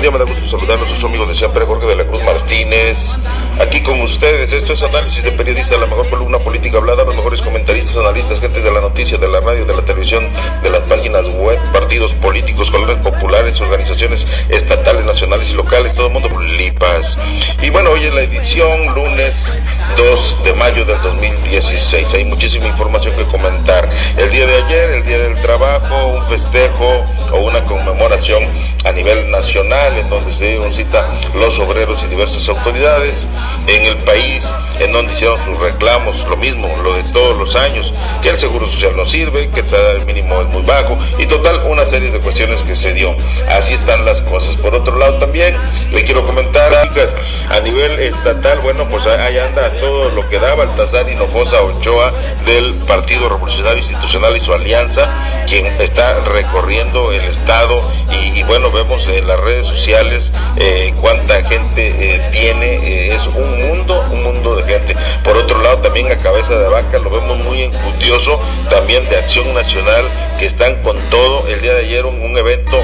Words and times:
buen 0.00 0.12
día, 0.12 0.18
me 0.18 0.24
da 0.24 0.24
gusto 0.24 0.58
saludarlos, 0.58 0.88
sus 0.88 1.04
amigos 1.04 1.28
de 1.28 1.34
siempre, 1.34 1.66
Jorge 1.66 1.86
de 1.86 1.96
la 1.96 2.04
Cruz 2.04 2.22
Martínez. 2.22 3.18
Aquí 3.60 3.82
con 3.82 4.00
ustedes, 4.00 4.50
esto 4.50 4.72
es 4.72 4.82
análisis 4.82 5.22
de 5.22 5.32
periodista, 5.32 5.76
la 5.76 5.86
mejor 5.86 6.08
columna 6.08 6.38
política 6.38 6.78
hablada, 6.78 7.04
los 7.04 7.16
mejores 7.16 7.42
comentaristas, 7.42 7.98
analistas, 7.98 8.40
gente 8.40 8.62
de 8.62 8.72
la 8.72 8.80
noticia, 8.80 9.18
de 9.18 9.28
la 9.28 9.40
radio, 9.40 9.66
de 9.66 9.74
la 9.74 9.84
televisión, 9.84 10.26
de 10.62 10.70
las 10.70 10.80
páginas 10.82 11.28
web, 11.28 11.58
partidos 11.72 12.14
políticos, 12.14 12.70
colores 12.70 12.96
populares, 12.96 13.60
organizaciones 13.60 14.26
estatales, 14.48 15.04
nacionales 15.04 15.50
y 15.50 15.54
locales, 15.54 15.92
todo 15.92 16.06
el 16.06 16.14
mundo 16.14 16.30
lipas. 16.40 17.18
Y 17.60 17.68
bueno, 17.68 17.90
hoy 17.90 18.04
es 18.04 18.14
la 18.14 18.22
edición, 18.22 18.94
lunes 18.94 19.52
2 19.98 20.44
de 20.44 20.54
mayo 20.54 20.86
del 20.86 21.00
2016. 21.02 22.14
Hay 22.14 22.24
muchísima 22.24 22.66
información 22.68 23.14
que 23.16 23.24
comentar. 23.24 23.86
El 24.16 24.30
día 24.30 24.46
de 24.46 24.62
ayer, 24.62 24.90
el 24.92 25.04
día 25.04 25.18
del 25.18 25.38
trabajo, 25.42 26.06
un 26.06 26.26
festejo 26.26 27.04
o 27.32 27.38
una 27.40 27.64
conmemoración 27.64 28.44
a 28.84 28.92
nivel 28.92 29.30
nacional 29.30 29.98
en 29.98 30.08
donde 30.08 30.32
se 30.32 30.48
dieron 30.48 30.72
cita 30.72 31.06
los 31.34 31.58
obreros 31.58 32.02
y 32.04 32.08
diversas 32.08 32.48
autoridades 32.48 33.26
en 33.66 33.84
el 33.84 33.96
país 33.98 34.48
en 34.80 34.92
donde 34.92 35.12
hicieron 35.12 35.38
sus 35.44 35.58
reclamos, 35.58 36.26
lo 36.28 36.36
mismo, 36.36 36.68
lo 36.82 36.94
de 36.94 37.02
todos 37.12 37.36
los 37.36 37.54
años, 37.54 37.92
que 38.22 38.30
el 38.30 38.38
seguro 38.38 38.66
social 38.68 38.96
no 38.96 39.04
sirve, 39.04 39.50
que 39.50 39.60
el 39.60 39.66
salario 39.66 40.06
mínimo 40.06 40.40
es 40.40 40.46
muy 40.48 40.62
bajo 40.62 40.98
y 41.18 41.26
total 41.26 41.60
una 41.66 41.84
serie 41.84 42.10
de 42.10 42.18
cuestiones 42.18 42.62
que 42.62 42.74
se 42.74 42.94
dio. 42.94 43.14
Así 43.48 43.74
están 43.74 44.04
las 44.04 44.22
cosas. 44.22 44.56
Por 44.56 44.74
otro 44.74 44.96
lado 44.96 45.18
también 45.18 45.54
le 45.92 46.02
quiero 46.02 46.24
comentar, 46.24 46.72
chicas, 46.88 47.14
a 47.50 47.60
nivel 47.60 47.98
estatal, 48.00 48.60
bueno, 48.60 48.88
pues 48.88 49.06
ahí 49.06 49.38
anda 49.38 49.70
todo 49.72 50.10
lo 50.10 50.28
que 50.28 50.38
da 50.38 50.54
Baltasar 50.54 51.08
Hinojosa 51.10 51.62
Ochoa 51.62 52.12
del 52.46 52.74
Partido 52.86 53.28
Revolucionario 53.28 53.78
Institucional 53.78 54.36
y 54.36 54.40
su 54.40 54.52
alianza, 54.52 55.08
quien 55.46 55.66
está 55.80 56.20
recorriendo 56.20 57.12
el 57.12 57.19
estado 57.24 57.82
y, 58.12 58.42
bueno, 58.44 58.70
vemos 58.70 59.06
en 59.08 59.26
las 59.26 59.38
redes 59.40 59.66
sociales 59.66 60.32
eh, 60.56 60.92
cuánta 61.00 61.42
gente 61.44 61.94
eh, 61.98 62.20
tiene, 62.32 62.74
eh, 62.74 63.14
es 63.14 63.26
un 63.26 63.68
mundo, 63.68 64.04
un 64.10 64.22
mundo 64.22 64.56
de 64.56 64.64
gente. 64.64 64.96
Por 65.22 65.36
otro 65.36 65.62
lado, 65.62 65.78
también 65.78 66.10
a 66.10 66.16
cabeza 66.16 66.58
de 66.58 66.68
vaca 66.68 66.98
lo 66.98 67.10
vemos 67.10 67.38
muy 67.38 67.62
encudioso, 67.62 68.40
también 68.68 69.08
de 69.08 69.16
Acción 69.16 69.52
Nacional, 69.54 70.04
que 70.38 70.46
están 70.46 70.82
con 70.82 70.98
todo. 71.10 71.46
El 71.48 71.60
día 71.60 71.74
de 71.74 71.80
ayer 71.80 72.06
un, 72.06 72.20
evento 72.30 72.78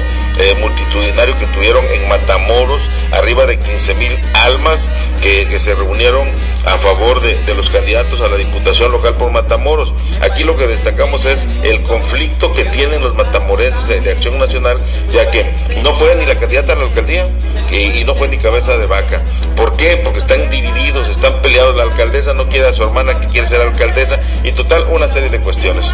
multitudinario 0.59 1.35
que 1.39 1.47
tuvieron 1.47 1.83
en 1.91 2.07
Matamoros, 2.07 2.81
arriba 3.11 3.47
de 3.47 3.57
15 3.57 3.95
mil 3.95 4.19
almas 4.33 4.87
que, 5.21 5.47
se 5.57 5.73
reunieron 5.73 6.27
a 6.65 6.77
favor 6.77 7.21
de, 7.21 7.35
de 7.43 7.55
los 7.55 7.71
candidatos 7.71 8.21
a 8.21 8.27
la 8.27 8.37
Diputación 8.37 8.91
Local 8.91 9.15
por 9.15 9.31
Matamoros. 9.31 9.93
Aquí 10.21 10.43
lo 10.43 10.55
que 10.55 10.67
destacamos 10.67 11.25
es 11.25 11.47
el 11.63 11.81
conflicto 11.81 12.53
que 12.53 12.65
tienen 12.65 13.01
los 13.01 13.15
matamorenses 13.15 13.87
de, 13.87 14.01
de 14.01 14.11
Nacional, 14.35 14.77
ya 15.11 15.29
que 15.31 15.45
no 15.83 15.93
fue 15.95 16.15
ni 16.15 16.25
la 16.25 16.35
candidata 16.35 16.73
a 16.73 16.75
la 16.75 16.83
alcaldía 16.83 17.27
y, 17.71 18.03
no 18.05 18.15
fue 18.15 18.27
ni 18.27 18.37
cabeza 18.37 18.77
de 18.77 18.85
vaca. 18.85 19.21
¿Por 19.55 19.75
qué? 19.75 19.97
Porque 20.03 20.19
están 20.19 20.49
divididos, 20.49 21.07
están 21.09 21.41
peleados. 21.41 21.75
La 21.75 21.83
alcaldesa 21.83 22.33
no 22.33 22.47
quiere 22.47 22.67
a 22.67 22.73
su 22.73 22.83
hermana 22.83 23.19
que 23.19 23.27
quiere 23.27 23.47
ser 23.47 23.61
alcaldesa 23.61 24.19
y 24.43 24.51
total 24.51 24.85
una 24.89 25.07
serie 25.07 25.29
de 25.29 25.39
cuestiones. 25.39 25.91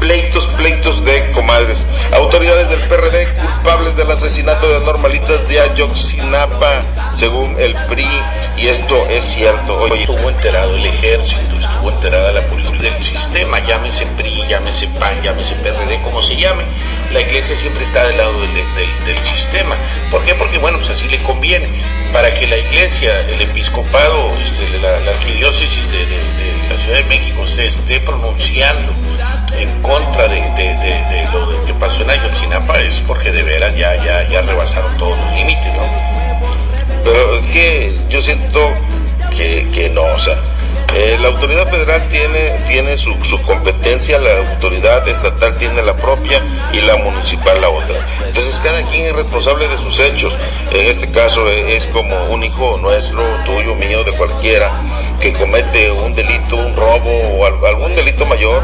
Pleitos, 0.00 0.46
pleitos 0.56 1.04
de 1.04 1.30
comadres. 1.32 1.84
Autoridades 2.12 2.68
del 2.68 2.80
PRD 2.80 3.26
culpables 3.34 3.96
del 3.96 4.10
asesinato 4.10 4.68
de 4.68 4.84
normalistas 4.84 5.48
de 5.48 5.60
Ayotzinapa, 5.60 6.82
según 7.14 7.56
el 7.58 7.74
PRI, 7.88 8.06
y 8.56 8.68
esto 8.68 9.06
es 9.08 9.24
cierto. 9.24 9.78
Hoy 9.78 10.00
estuvo 10.00 10.28
enterado 10.28 10.74
el 10.76 10.86
ejército, 10.86 11.56
estuvo 11.56 11.90
enterada 11.90 12.32
la 12.32 12.42
policía 12.42 12.78
del 12.78 13.02
sistema, 13.02 13.58
llámese 13.66 14.06
PRI, 14.16 14.46
llámese 14.48 14.88
PAN, 14.98 15.22
llámese 15.22 15.54
PRD, 15.56 16.00
como 16.02 16.22
se 16.22 16.36
llame. 16.36 16.64
La 17.16 17.22
iglesia 17.22 17.56
siempre 17.56 17.82
está 17.82 18.06
del 18.06 18.18
lado 18.18 18.38
del, 18.42 18.52
del, 19.06 19.24
sistema. 19.24 19.74
¿Por 20.10 20.22
qué? 20.26 20.34
Porque, 20.34 20.58
bueno, 20.58 20.76
pues 20.76 20.90
así 20.90 21.08
le 21.08 21.16
conviene. 21.22 21.66
Para 22.12 22.34
que 22.34 22.46
la 22.46 22.58
iglesia, 22.58 23.20
el 23.20 23.40
episcopado, 23.40 24.36
este, 24.36 24.78
la, 24.80 24.98
arquidiócesis 25.12 25.90
de, 25.90 26.06
la 26.68 26.76
Ciudad 26.76 26.98
de 26.98 27.04
México 27.04 27.46
se 27.46 27.68
esté 27.68 28.00
pronunciando 28.00 28.92
en 29.56 29.80
contra 29.80 30.28
de, 30.28 30.40
de 30.42 31.28
lo 31.32 31.64
que 31.64 31.72
pasó 31.72 32.02
en 32.02 32.10
Ayotzinapa 32.10 32.80
es 32.80 33.00
porque 33.00 33.32
de 33.32 33.42
veras 33.42 33.74
ya, 33.74 33.96
ya, 34.04 34.28
ya 34.28 34.42
rebasaron 34.42 34.94
todos 34.98 35.16
los 35.16 35.32
límites, 35.32 35.72
¿no? 35.72 35.88
Pero 37.02 37.38
es 37.38 37.46
que 37.46 37.98
yo 38.10 38.20
siento 38.20 38.74
que, 39.34 39.66
que 39.72 39.88
no, 39.88 40.02
o 40.02 40.18
sea, 40.18 40.36
eh, 40.94 41.18
la 41.20 41.28
autoridad 41.28 41.68
federal 41.68 42.08
tiene, 42.08 42.58
tiene 42.66 42.96
su, 42.96 43.14
su, 43.24 43.40
competencia, 43.42 44.18
la 44.18 44.50
autoridad 44.52 45.06
estatal 45.08 45.56
tiene 45.58 45.82
la 45.82 45.94
propia 45.94 46.40
y 46.72 46.80
la 46.80 46.96
municipal 46.96 47.60
la 47.60 47.68
otra. 47.68 47.96
Entonces 48.26 48.58
cada 48.60 48.82
quien 48.82 49.06
es 49.06 49.12
responsable 49.14 49.68
de 49.68 49.76
sus 49.78 49.98
hechos. 50.00 50.34
En 50.70 50.86
este 50.86 51.10
caso 51.10 51.48
es 51.48 51.86
como 51.88 52.14
un 52.26 52.42
hijo 52.42 52.78
nuestro, 52.78 53.22
tuyo, 53.44 53.74
mío, 53.74 54.04
de 54.04 54.12
cualquiera, 54.12 54.70
que 55.20 55.32
comete 55.32 55.90
un 55.90 56.14
delito, 56.14 56.56
un 56.56 56.74
robo 56.74 57.10
o 57.10 57.44
algún 57.44 57.94
delito 57.94 58.26
mayor, 58.26 58.62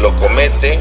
lo 0.00 0.14
comete. 0.18 0.78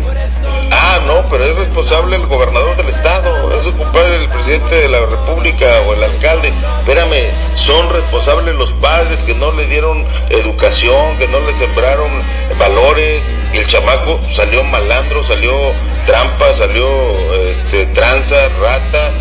Ah, 0.90 1.02
no, 1.06 1.22
pero 1.30 1.44
es 1.44 1.54
responsable 1.54 2.16
el 2.16 2.26
gobernador 2.28 2.78
del 2.78 2.88
estado, 2.88 3.52
es 3.52 3.64
culpable 3.74 4.16
el 4.16 4.30
presidente 4.30 4.74
de 4.74 4.88
la 4.88 5.06
república 5.06 5.82
o 5.86 5.94
el 5.94 6.02
alcalde. 6.02 6.54
Espérame, 6.80 7.30
son 7.56 7.90
responsables 7.90 8.56
los 8.56 8.72
padres 8.72 9.22
que 9.26 9.36
no 9.36 9.52
le 9.52 9.66
dieron 9.66 10.08
educación, 10.30 11.18
que 11.18 11.28
no 11.28 11.42
le 11.42 11.54
sembraron 11.58 12.10
valores, 12.58 13.22
y 13.54 13.58
el 13.58 13.68
chamaco 13.68 14.18
salió 14.32 14.64
malandro, 14.64 15.26
salió 15.26 15.52
trampa, 16.06 16.54
salió 16.56 16.88
este, 17.50 17.88
tranza, 17.88 18.48
rata, 18.62 19.12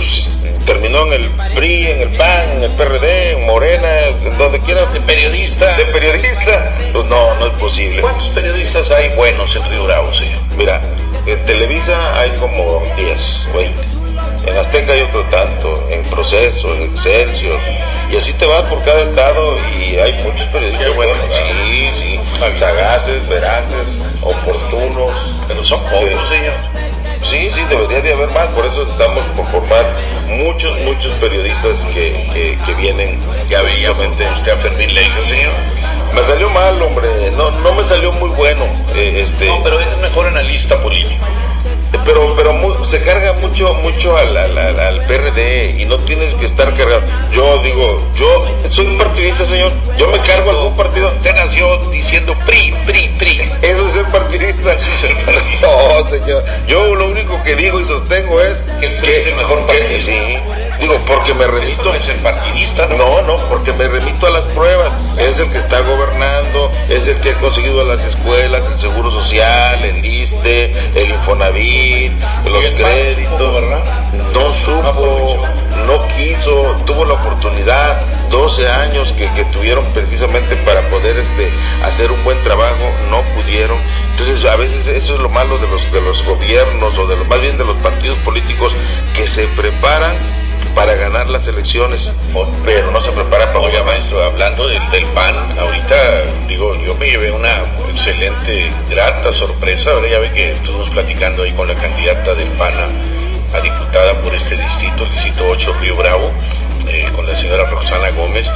pues 0.00 0.38
terminó 0.64 1.06
en 1.06 1.12
el 1.12 1.30
PRI, 1.54 1.88
en 1.88 2.00
el 2.00 2.12
PAN, 2.16 2.50
en 2.52 2.62
el 2.64 2.70
PRD, 2.72 3.32
en 3.32 3.46
Morena, 3.46 4.00
en 4.06 4.38
donde 4.38 4.60
quiera. 4.60 4.86
De 4.86 5.00
periodista. 5.00 5.76
De 5.76 5.84
periodista. 5.86 6.74
Pues 6.92 7.04
no, 7.06 7.34
no 7.34 7.46
es 7.46 7.52
posible. 7.54 8.00
¿Cuántos 8.00 8.28
periodistas 8.30 8.90
hay 8.90 9.10
buenos 9.10 9.54
en 9.56 9.64
Río 9.68 9.84
Bravo, 9.84 10.12
señor? 10.14 10.40
Mira, 10.56 10.80
en 11.26 11.44
Televisa 11.44 12.18
hay 12.18 12.30
como 12.38 12.82
10, 12.96 13.48
20. 13.54 13.80
En 14.46 14.56
Azteca 14.56 14.92
hay 14.92 15.02
otro 15.02 15.22
tanto, 15.26 15.86
en 15.90 16.02
Proceso, 16.04 16.74
en 16.74 16.82
Excelsior, 16.82 17.58
y 18.10 18.16
así 18.16 18.32
te 18.34 18.46
vas 18.46 18.62
por 18.62 18.82
cada 18.84 19.00
estado 19.00 19.56
y 19.78 19.96
hay 19.96 20.14
muchos 20.24 20.46
periodistas 20.48 20.94
bueno, 20.96 21.12
buenos, 21.14 21.36
sí, 21.70 21.90
sí, 21.94 22.58
sagaces, 22.58 23.28
veraces, 23.28 23.98
oportunos. 24.22 25.12
Pero 25.46 25.62
son 25.64 25.82
pocos, 25.82 26.08
sí. 26.28 26.36
señor. 26.36 26.79
Sí, 27.30 27.48
sí, 27.52 27.62
debería 27.70 28.00
de 28.00 28.12
haber 28.12 28.28
más, 28.30 28.48
por 28.48 28.66
eso 28.66 28.82
estamos 28.82 29.22
por 29.36 29.46
formar 29.52 29.94
muchos, 30.26 30.76
muchos 30.80 31.12
periodistas 31.20 31.78
que, 31.94 32.58
que, 32.66 32.74
vienen. 32.74 33.20
Ya 33.48 33.62
veía 33.62 33.92
usted 33.92 34.52
a 34.52 34.56
Fermín 34.56 34.92
Leica, 34.92 35.24
señor. 35.28 35.52
Me 36.12 36.24
salió 36.24 36.50
mal, 36.50 36.82
hombre, 36.82 37.30
no, 37.36 37.52
no 37.52 37.72
me 37.72 37.84
salió 37.84 38.10
muy 38.10 38.30
bueno. 38.30 38.64
Eh, 38.96 39.22
este... 39.24 39.46
No, 39.46 39.62
pero 39.62 39.78
es 39.78 39.98
mejor 39.98 40.26
analista 40.26 40.82
político. 40.82 41.24
Pero, 42.04 42.34
pero 42.36 42.52
muy, 42.52 42.74
se 42.86 43.00
carga 43.02 43.32
mucho, 43.34 43.74
mucho 43.74 44.16
al, 44.16 44.36
al, 44.36 44.58
al, 44.58 45.04
PRD 45.04 45.76
y 45.78 45.84
no 45.84 45.98
tienes 46.00 46.34
que 46.34 46.46
estar 46.46 46.74
cargado. 46.74 47.02
Yo 47.32 47.58
digo, 47.58 48.08
yo 48.16 48.46
soy 48.70 48.86
un 48.86 48.98
partidista, 48.98 49.44
señor. 49.44 49.72
Yo 49.98 50.08
me 50.08 50.18
cargo 50.20 50.50
algún 50.50 50.76
partido. 50.76 51.12
Usted 51.18 51.34
nació 51.36 51.76
diciendo 51.90 52.34
PRI, 52.46 52.74
PRI, 52.86 53.08
PRI. 53.18 53.52
Eso 53.62 53.86
es 53.86 53.92
ser 53.92 54.06
partidista. 54.06 54.76
No, 55.60 56.08
señor. 56.08 56.44
Yo 56.66 56.94
lo 56.94 57.08
único 57.08 57.42
que 57.42 57.54
digo 57.54 57.80
y 57.80 57.84
sostengo 57.84 58.40
es 58.40 58.56
que 58.80 58.86
el 58.86 58.96
PRI 58.96 59.12
es 59.12 59.26
el 59.26 59.34
mejor 59.36 59.66
partido. 59.66 59.88
Que, 59.88 60.00
sí. 60.00 60.38
Digo, 60.80 60.98
porque 61.06 61.34
me 61.34 61.46
remito. 61.46 61.84
No 61.84 61.94
es 61.94 62.08
el 62.08 62.16
partidista, 62.16 62.86
¿no? 62.86 62.96
No, 62.96 63.22
no, 63.22 63.36
porque 63.48 63.72
me 63.72 63.86
remito 63.86 64.26
a 64.26 64.30
las 64.30 64.42
pruebas. 64.54 64.92
Es 65.18 65.38
el 65.38 65.50
que 65.50 65.58
está 65.58 65.80
gobernando, 65.80 66.70
es 66.88 67.06
el 67.06 67.20
que 67.20 67.30
ha 67.30 67.34
conseguido 67.34 67.84
las 67.84 68.02
escuelas, 68.04 68.62
el 68.72 68.78
seguro 68.78 69.10
social, 69.10 69.84
el 69.84 70.04
ISTE, 70.04 70.72
el 70.94 71.10
Infonavit, 71.10 72.12
los 72.46 72.64
créditos. 72.70 73.54
¿verdad? 73.54 73.84
No 74.32 74.54
supo, 74.54 75.36
no 75.86 76.06
quiso, 76.08 76.74
tuvo 76.86 77.04
la 77.04 77.14
oportunidad, 77.14 78.00
12 78.30 78.68
años 78.68 79.12
que, 79.12 79.28
que 79.32 79.44
tuvieron 79.46 79.84
precisamente 79.92 80.56
para 80.64 80.80
poder 80.88 81.16
este, 81.16 81.50
hacer 81.84 82.10
un 82.10 82.22
buen 82.24 82.42
trabajo, 82.42 82.90
no 83.10 83.22
pudieron. 83.34 83.78
Entonces, 84.12 84.48
a 84.50 84.56
veces 84.56 84.86
eso 84.86 85.14
es 85.14 85.20
lo 85.20 85.28
malo 85.28 85.58
de 85.58 85.68
los, 85.68 85.92
de 85.92 86.00
los 86.00 86.24
gobiernos 86.24 86.96
o 86.96 87.06
de 87.06 87.16
los, 87.16 87.28
más 87.28 87.40
bien 87.40 87.58
de 87.58 87.64
los 87.64 87.76
partidos 87.78 88.18
políticos 88.18 88.72
que 89.14 89.28
se 89.28 89.46
preparan 89.48 90.39
para 90.80 90.94
ganar 90.94 91.28
las 91.28 91.46
elecciones, 91.46 92.10
pero 92.64 92.90
no 92.90 93.02
se 93.02 93.12
prepara 93.12 93.52
para 93.52 93.60
Oiga, 93.60 93.84
maestro, 93.84 94.24
hablando 94.24 94.66
del, 94.66 94.80
PAN, 95.14 95.34
ahorita 95.58 96.22
digo, 96.48 96.74
yo 96.76 96.94
me 96.94 97.04
llevé 97.04 97.30
una 97.30 97.64
excelente, 97.90 98.72
grata 98.88 99.30
sorpresa. 99.30 99.90
Ahora 99.90 100.08
ya 100.08 100.18
ve 100.20 100.32
que 100.32 100.52
estuvimos 100.52 100.88
platicando 100.88 101.42
ahí 101.42 101.52
con 101.52 101.68
la 101.68 101.74
candidata 101.74 102.34
del 102.34 102.48
PAN 102.52 102.72
a, 102.72 103.58
a 103.58 103.60
diputada 103.60 104.14
por 104.22 104.34
este 104.34 104.56
distrito, 104.56 105.04
el 105.04 105.10
distrito 105.10 105.44
8 105.50 105.74
Río 105.82 105.96
Bravo, 105.96 106.32
eh, 106.88 107.06
con 107.14 107.26
la 107.26 107.34
señora 107.34 107.64
Roxana 107.64 108.08
Gómez. 108.12 108.50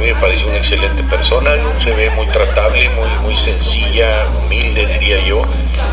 Mí 0.00 0.06
me 0.06 0.14
parece 0.14 0.46
una 0.46 0.56
excelente 0.56 1.02
persona, 1.02 1.50
se 1.84 1.92
ve 1.92 2.08
muy 2.12 2.26
tratable, 2.28 2.88
muy, 2.88 3.08
muy 3.22 3.36
sencilla, 3.36 4.24
humilde, 4.38 4.86
diría 4.86 5.20
yo. 5.26 5.42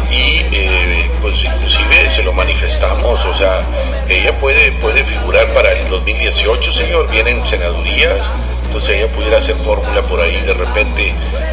Y 0.09 0.45
eh, 0.49 1.11
pues 1.19 1.43
inclusive 1.43 2.09
se 2.09 2.23
lo 2.23 2.31
manifestamos, 2.31 3.25
o 3.25 3.33
sea, 3.33 3.63
ella 4.07 4.31
puede, 4.39 4.71
puede 4.73 5.03
figurar 5.03 5.47
para 5.49 5.73
el 5.73 5.89
2018, 5.89 6.71
señor, 6.71 7.11
vienen 7.11 7.45
senadurías, 7.45 8.31
entonces 8.63 8.95
ella 8.95 9.07
pudiera 9.09 9.39
hacer 9.39 9.57
fórmula 9.57 10.01
por 10.03 10.21
ahí 10.21 10.39
de 10.39 10.53
repente, 10.53 11.09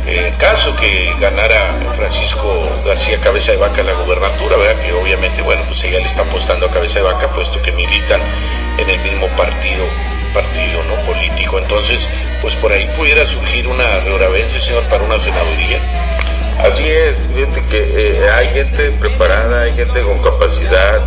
en 0.07 0.27
eh, 0.27 0.35
caso 0.39 0.77
que 0.77 1.13
ganara 1.19 1.75
Francisco 1.97 2.69
García 2.87 3.21
Cabeza 3.21 3.51
de 3.51 3.59
Vaca 3.59 3.83
la 3.83 3.95
gubernatura, 3.95 4.57
¿verdad? 4.57 4.81
Que 4.81 4.93
obviamente, 4.93 5.43
bueno, 5.43 5.65
pues 5.67 5.83
ella 5.83 5.99
le 5.99 6.07
está 6.07 6.23
apostando 6.23 6.67
a 6.67 6.71
Cabeza 6.71 7.01
de 7.01 7.07
Vaca, 7.07 7.33
puesto 7.33 7.61
que 7.63 7.73
militan 7.73 8.21
en 8.79 8.91
el 8.91 9.01
mismo 9.01 9.27
partido 9.37 9.85
partido 10.35 10.83
no 10.85 10.97
político 11.07 11.59
entonces 11.59 12.07
pues 12.43 12.55
por 12.57 12.73
ahí 12.73 12.87
pudiera 12.97 13.25
surgir 13.25 13.67
una 13.69 14.01
reoravencia 14.01 14.61
señor 14.61 14.83
para 14.85 15.05
una 15.05 15.19
senaduría 15.19 15.81
Así 16.59 16.89
es, 16.89 17.17
fíjate 17.35 17.63
que 17.67 17.81
eh, 17.81 18.31
hay 18.31 18.49
gente 18.49 18.91
preparada, 18.93 19.63
hay 19.63 19.75
gente 19.75 20.01
con 20.03 20.19
capacidad. 20.23 21.01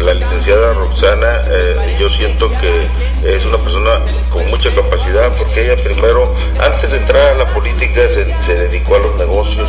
La 0.00 0.12
licenciada 0.12 0.72
Roxana, 0.72 1.42
eh, 1.48 1.96
yo 2.00 2.08
siento 2.08 2.50
que 2.50 2.88
es 3.22 3.44
una 3.44 3.58
persona 3.58 4.00
con 4.30 4.44
mucha 4.48 4.74
capacidad 4.74 5.32
porque 5.36 5.66
ella 5.66 5.80
primero, 5.84 6.34
antes 6.60 6.90
de 6.90 6.96
entrar 6.96 7.32
a 7.32 7.34
la 7.36 7.46
política, 7.46 8.00
se, 8.08 8.54
dedicó 8.56 8.96
a 8.96 8.98
los 8.98 9.14
negocios 9.14 9.68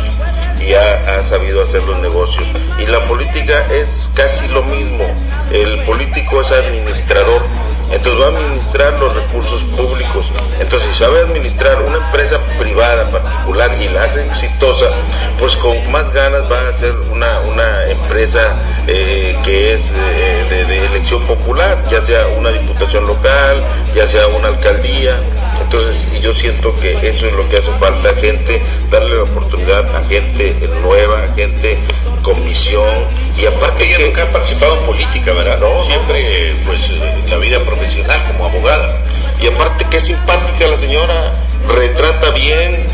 y 0.60 0.74
ha, 0.74 1.22
sabido 1.22 1.62
hacer 1.62 1.84
los 1.84 1.98
negocios. 2.00 2.44
Y 2.80 2.86
la 2.86 3.04
política 3.04 3.66
es 3.70 4.10
casi 4.14 4.48
lo 4.48 4.64
mismo. 4.64 5.04
El 5.52 5.78
político 5.84 6.40
es 6.40 6.50
administrador 6.50 7.42
entonces 7.90 8.20
va 8.20 8.26
a 8.26 8.28
administrar 8.28 8.98
los 8.98 9.14
recursos 9.14 9.62
públicos. 9.76 10.30
Entonces, 10.60 10.88
si 10.90 11.04
sabe 11.04 11.20
administrar 11.20 11.82
una 11.82 11.98
empresa 11.98 12.40
privada 12.58 13.08
particular 13.10 13.70
y 13.80 13.88
la 13.88 14.04
hace 14.04 14.26
exitosa, 14.26 14.86
pues 15.38 15.56
con 15.56 15.90
más 15.90 16.10
ganas 16.12 16.50
va 16.50 16.68
a 16.68 16.72
ser 16.72 16.96
una, 17.10 17.40
una 17.40 17.86
empresa 17.86 18.56
eh, 18.86 19.36
que 19.44 19.74
es 19.74 19.90
eh, 19.90 20.64
de, 20.66 20.86
elección 20.86 21.22
popular, 21.26 21.84
ya 21.90 22.04
sea 22.04 22.26
una 22.36 22.50
diputación 22.50 23.06
local, 23.06 23.62
ya 23.94 24.08
sea 24.08 24.26
una 24.28 24.48
alcaldía. 24.48 25.20
Entonces, 25.60 26.06
yo 26.20 26.34
siento 26.34 26.78
que 26.78 26.92
eso 27.08 27.26
es 27.26 27.32
lo 27.32 27.48
que 27.48 27.58
hace 27.58 27.70
falta, 27.78 28.14
gente, 28.14 28.60
darle 28.90 29.16
la 29.16 29.22
oportunidad 29.22 29.96
a 29.96 30.04
gente 30.04 30.56
nueva, 30.82 31.22
a 31.22 31.34
gente 31.34 31.78
con 32.22 32.44
visión. 32.44 33.04
Y 33.36 33.46
aparte 33.46 33.84
ella 33.84 34.04
nunca 34.06 34.24
ha 34.24 34.32
participado 34.32 34.78
en 34.78 34.86
política, 34.86 35.32
¿verdad? 35.32 35.58
No, 35.60 35.84
siempre, 35.86 36.56
pues, 36.66 36.90
en 36.90 37.30
la 37.30 37.36
vida 37.36 37.60
profesional 37.60 38.24
como 38.26 38.46
abogada. 38.46 39.02
Y 39.40 39.46
aparte 39.48 39.84
que 39.90 39.98
es 39.98 40.04
simpática 40.04 40.66
la 40.68 40.78
señora, 40.78 41.45
retrata 41.68 42.30
bien, 42.30 42.86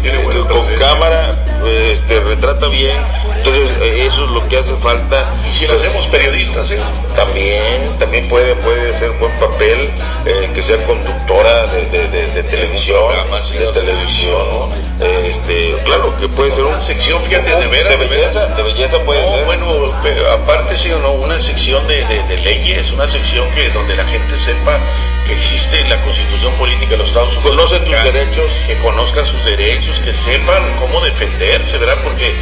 con 0.48 0.66
cámara, 0.78 1.44
este, 1.90 2.20
retrata 2.20 2.68
bien. 2.68 2.96
Entonces, 3.36 3.72
eh, 3.80 4.06
eso 4.06 4.24
es 4.24 4.30
lo 4.30 4.48
que 4.48 4.56
hace 4.56 4.74
falta. 4.76 5.34
Y 5.48 5.52
si 5.52 5.66
lo 5.66 5.74
hacemos 5.74 6.06
periodistas, 6.06 6.70
¿eh? 6.70 6.78
También, 7.16 7.96
también 7.98 8.28
puede, 8.28 8.54
puede 8.56 8.96
ser 8.98 9.10
buen 9.12 9.32
papel, 9.38 9.90
eh, 10.24 10.50
que 10.54 10.62
sea 10.62 10.76
conductora 10.84 11.66
de, 11.66 11.86
de, 12.08 12.42
televisión, 12.44 13.12
de 13.58 13.66
televisión, 13.72 14.70
este, 15.00 15.76
claro, 15.84 16.14
que 16.20 16.28
puede 16.28 16.52
ser 16.52 16.64
una 16.64 16.80
sección, 16.80 17.22
fíjate, 17.24 17.50
de, 17.50 17.66
veras, 17.66 17.98
de 17.98 18.06
belleza, 18.06 18.46
de 18.46 18.62
belleza 18.62 18.98
puede 19.04 19.28
ser. 19.28 19.44
Bueno, 19.44 19.92
aparte 20.32 20.76
sí 20.76 20.92
o 20.92 20.98
no, 21.00 21.12
una 21.12 21.38
sección 21.38 21.86
de, 21.88 22.04
leyes, 22.44 22.92
una 22.92 23.08
sección 23.08 23.48
que 23.54 23.70
donde 23.70 23.96
la 23.96 24.04
gente 24.04 24.38
sepa 24.38 24.78
que 25.26 25.34
existe 25.34 25.84
la 25.88 26.00
constitución 26.02 26.52
política 26.54 26.90
de 26.90 26.96
los 26.98 27.08
Estados 27.08 27.36
Unidos. 27.36 27.50
Conocen 27.50 27.84
tus 27.84 28.02
derechos. 28.04 28.52
Que 28.66 28.76
conozcan 28.78 29.26
sus 29.26 29.44
derechos, 29.44 29.98
que 30.00 30.12
sepan 30.12 30.62
cómo 30.78 31.00
defenderse, 31.00 31.78
¿verdad? 31.78 31.98
Porque 32.02 32.32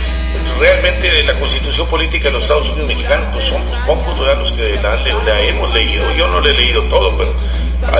realmente 0.59 1.23
la 1.23 1.35
constitución 1.35 1.87
política 1.89 2.29
de 2.29 2.33
los 2.33 2.43
Estados 2.43 2.69
Unidos 2.69 2.89
mexicanos 2.89 3.27
pues 3.33 3.47
son 3.47 3.63
pocos 3.87 4.19
los 4.19 4.53
que 4.53 4.79
la, 4.83 5.41
hemos 5.41 5.73
leído. 5.73 6.13
Yo 6.13 6.29
no 6.29 6.41
la 6.41 6.51
he 6.51 6.53
leído 6.53 6.83
todo, 6.85 7.17
pero 7.17 7.35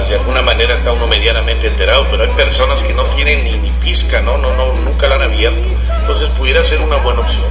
de 0.09 0.15
alguna 0.15 0.43
manera 0.43 0.75
está 0.75 0.93
uno 0.93 1.07
medianamente 1.07 1.69
enterado, 1.69 2.07
pero 2.11 2.25
hay 2.25 2.31
personas 2.31 2.83
que 2.85 2.93
no 2.93 3.05
tienen 3.17 3.45
ni, 3.45 3.59
ni 3.59 3.71
pizca, 3.71 4.21
¿no? 4.21 4.37
No, 4.37 4.55
no, 4.55 4.75
nunca 4.75 5.09
la 5.09 5.17
han 5.17 5.23
abierto. 5.23 5.69
Entonces 6.01 6.29
pudiera 6.31 6.63
ser 6.65 6.81
una 6.81 6.97
buena 6.97 7.21
opción. 7.21 7.47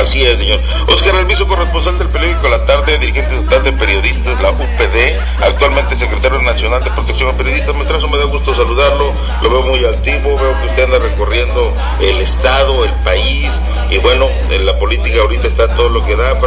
Así 0.00 0.24
es, 0.24 0.38
señor. 0.38 0.60
Oscar 0.88 1.14
Alviso, 1.16 1.46
corresponsal 1.46 1.98
del 1.98 2.08
periódico 2.08 2.48
La 2.48 2.64
Tarde, 2.64 2.98
dirigente 2.98 3.36
total 3.36 3.64
de 3.64 3.72
periodistas, 3.72 4.40
la 4.40 4.50
UPD, 4.50 5.18
actualmente 5.42 5.94
secretario 5.94 6.40
nacional 6.40 6.82
de 6.82 6.90
protección 6.90 7.28
a 7.28 7.36
periodistas. 7.36 7.74
Maestrazo, 7.74 8.08
me 8.08 8.16
da 8.16 8.24
gusto 8.24 8.54
saludarlo, 8.54 9.12
lo 9.42 9.50
veo 9.50 9.62
muy 9.62 9.84
activo, 9.84 10.38
veo 10.38 10.58
que 10.60 10.66
usted 10.68 10.84
anda 10.84 10.98
recorriendo 10.98 11.74
el 12.00 12.20
Estado, 12.20 12.84
el 12.84 12.92
país, 13.04 13.50
y 13.90 13.98
bueno, 13.98 14.28
en 14.50 14.64
la 14.64 14.78
política 14.78 15.20
ahorita 15.20 15.48
está 15.48 15.74
todo 15.76 15.90
lo 15.90 16.04
que 16.04 16.16
da, 16.16 16.38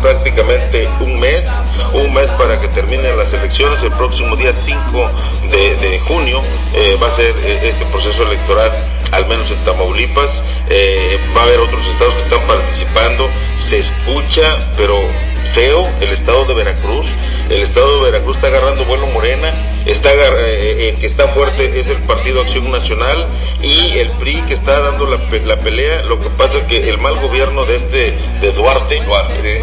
prácticamente 0.00 0.88
un 1.00 1.18
mes, 1.18 1.44
un 1.92 2.14
mes 2.14 2.30
para 2.32 2.60
que 2.60 2.68
terminen 2.68 3.16
las 3.16 3.32
elecciones, 3.32 3.82
el 3.82 3.92
próximo 3.92 4.36
día 4.36 4.52
5 4.52 5.10
de, 5.50 6.00
junio 6.06 6.42
eh, 6.72 6.96
va 7.02 7.08
a 7.08 7.10
ser 7.10 7.36
eh, 7.38 7.60
este 7.64 7.84
proceso 7.86 8.22
electoral 8.22 8.70
al 9.12 9.26
menos 9.26 9.50
en 9.50 9.62
Tamaulipas, 9.64 10.42
eh, 10.68 11.18
va 11.36 11.42
a 11.42 11.44
haber 11.44 11.60
otros 11.60 11.86
estados 11.86 12.14
que 12.14 12.22
están 12.22 12.46
participando, 12.46 13.28
se 13.56 13.78
escucha, 13.78 14.72
pero 14.76 15.00
feo 15.46 15.88
el 16.00 16.10
estado 16.10 16.44
de 16.44 16.54
Veracruz. 16.54 17.06
El 17.48 17.62
estado 17.62 17.98
de 17.98 18.10
Veracruz 18.10 18.36
está 18.36 18.48
agarrando 18.48 18.84
vuelo 18.84 19.06
Morena, 19.08 19.54
está 19.86 20.12
el 20.12 20.18
eh, 20.18 20.88
eh, 20.88 20.94
que 20.98 21.06
está 21.06 21.28
fuerte 21.28 21.78
es 21.78 21.88
el 21.88 21.98
Partido 22.02 22.40
Acción 22.40 22.70
Nacional 22.70 23.26
y 23.62 23.98
el 23.98 24.10
PRI 24.12 24.42
que 24.42 24.54
está 24.54 24.80
dando 24.80 25.06
la, 25.06 25.56
pelea. 25.58 26.02
Lo 26.02 26.18
que 26.18 26.28
pasa 26.30 26.58
es 26.58 26.64
que 26.64 26.88
el 26.88 26.98
mal 26.98 27.16
gobierno 27.20 27.64
de 27.64 27.76
este 27.76 28.14
de 28.40 28.52
Duarte, 28.52 29.02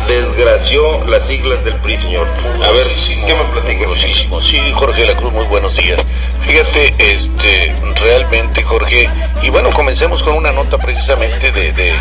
desgració 0.07 1.03
las 1.05 1.27
siglas 1.27 1.63
del 1.63 1.75
PRI, 1.75 1.97
señor. 1.97 2.27
A 2.63 2.71
ver, 2.71 2.87
¿qué 3.25 3.35
me 3.35 3.43
platica? 3.51 3.85
Sí, 3.95 4.71
Jorge 4.73 5.01
de 5.01 5.07
la 5.07 5.15
Cruz, 5.15 5.31
muy 5.31 5.45
buenos 5.45 5.75
días. 5.75 5.99
Fíjate, 6.45 6.93
este, 6.97 7.73
realmente, 8.01 8.63
Jorge, 8.63 9.09
y 9.41 9.49
bueno, 9.49 9.69
comencemos 9.71 10.23
con 10.23 10.35
una 10.35 10.51
nota 10.51 10.77
precisamente 10.77 11.51
de, 11.51 11.71
de, 11.71 11.93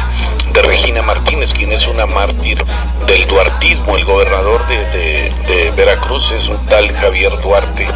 de 0.52 0.62
Regina 0.62 1.02
Martínez, 1.02 1.52
quien 1.52 1.72
es 1.72 1.86
una 1.86 2.06
mártir 2.06 2.64
del 3.06 3.26
duartismo 3.72 3.96
el 3.96 4.04
gobernador 4.04 4.66
de, 4.66 5.32
de 5.46 5.70
Veracruz 5.70 6.32
es 6.32 6.48
un 6.48 6.64
tal 6.66 6.92
Javier 6.92 7.40
Duarte 7.40 7.86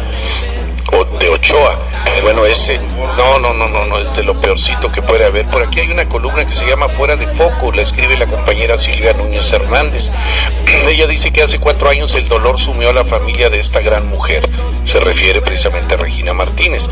o 0.93 1.03
de 1.17 1.29
Ochoa. 1.29 1.79
Bueno, 2.21 2.45
ese, 2.45 2.79
no, 2.79 3.39
no, 3.39 3.53
no, 3.53 3.67
no, 3.67 3.85
no, 3.85 3.99
es 3.99 4.15
de 4.15 4.23
lo 4.23 4.39
peorcito 4.39 4.91
que 4.91 5.01
puede 5.01 5.25
haber. 5.25 5.45
Por 5.47 5.61
aquí 5.61 5.79
hay 5.79 5.89
una 5.89 6.07
columna 6.07 6.45
que 6.45 6.53
se 6.53 6.65
llama 6.65 6.89
Fuera 6.89 7.15
de 7.15 7.27
Foco, 7.27 7.71
la 7.71 7.81
escribe 7.81 8.17
la 8.17 8.25
compañera 8.25 8.77
Silvia 8.77 9.13
Núñez 9.13 9.51
Hernández. 9.51 10.09
Ella 10.87 11.05
dice 11.07 11.31
que 11.31 11.43
hace 11.43 11.59
cuatro 11.59 11.89
años 11.89 12.15
el 12.15 12.27
dolor 12.27 12.57
sumió 12.57 12.89
a 12.89 12.93
la 12.93 13.05
familia 13.05 13.49
de 13.49 13.59
esta 13.59 13.81
gran 13.81 14.07
mujer. 14.07 14.47
Se 14.85 14.99
refiere 14.99 15.41
precisamente 15.41 15.93
a 15.93 15.97
Regina 15.97 16.33
Martínez. 16.33 16.87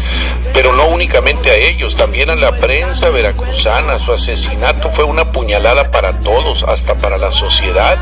Pero 0.54 0.74
no 0.74 0.86
únicamente 0.88 1.50
a 1.50 1.56
ellos, 1.56 1.96
también 1.96 2.30
a 2.30 2.36
la 2.36 2.52
prensa 2.52 3.10
veracruzana. 3.10 3.98
Su 4.00 4.14
asesinato 4.14 4.90
fue 4.90 5.06
una 5.06 5.32
puñalada 5.32 5.92
para 5.92 6.20
todos, 6.20 6.64
hasta 6.64 6.96
para 6.96 7.18
la 7.18 7.32
sociedad, 7.32 7.98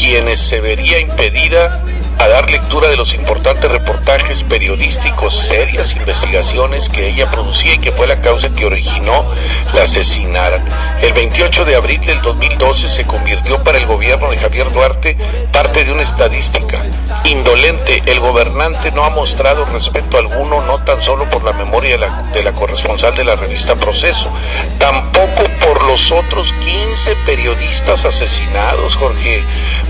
quienes 0.00 0.40
se 0.40 0.60
vería 0.60 0.98
impedida 0.98 1.84
a 2.20 2.28
dar 2.28 2.50
lectura 2.50 2.88
de 2.88 2.98
los 2.98 3.14
importantes 3.14 3.70
reportajes 3.70 4.44
periodísticos, 4.44 5.34
serias 5.34 5.96
investigaciones 5.96 6.90
que 6.90 7.08
ella 7.08 7.30
producía 7.30 7.74
y 7.74 7.78
que 7.78 7.92
fue 7.92 8.06
la 8.06 8.20
causa 8.20 8.50
que 8.50 8.66
originó 8.66 9.24
la 9.72 9.84
asesinaran. 9.84 10.62
El 11.00 11.14
28 11.14 11.64
de 11.64 11.76
abril 11.76 12.00
del 12.02 12.20
2012 12.20 12.90
se 12.90 13.06
convirtió 13.06 13.62
para 13.64 13.78
el 13.78 13.86
gobierno 13.86 14.30
de 14.30 14.36
Javier 14.36 14.70
Duarte 14.70 15.16
parte 15.50 15.82
de 15.82 15.94
una 15.94 16.02
estadística. 16.02 16.84
Indolente, 17.24 18.02
el 18.04 18.20
gobernante 18.20 18.90
no 18.90 19.04
ha 19.04 19.10
mostrado 19.10 19.64
respeto 19.64 20.18
alguno, 20.18 20.60
no 20.66 20.84
tan 20.84 21.00
solo 21.00 21.24
por 21.30 21.42
la 21.42 21.54
memoria 21.54 21.92
de 21.92 21.98
la, 21.98 22.22
de 22.34 22.42
la 22.42 22.52
corresponsal 22.52 23.14
de 23.14 23.24
la 23.24 23.36
revista 23.36 23.76
Proceso, 23.76 24.30
tampoco 24.78 25.44
por 25.64 25.82
los 25.84 26.12
otros 26.12 26.52
15 26.52 27.16
periodistas 27.24 28.04
asesinados, 28.04 28.96
Jorge, 28.96 29.42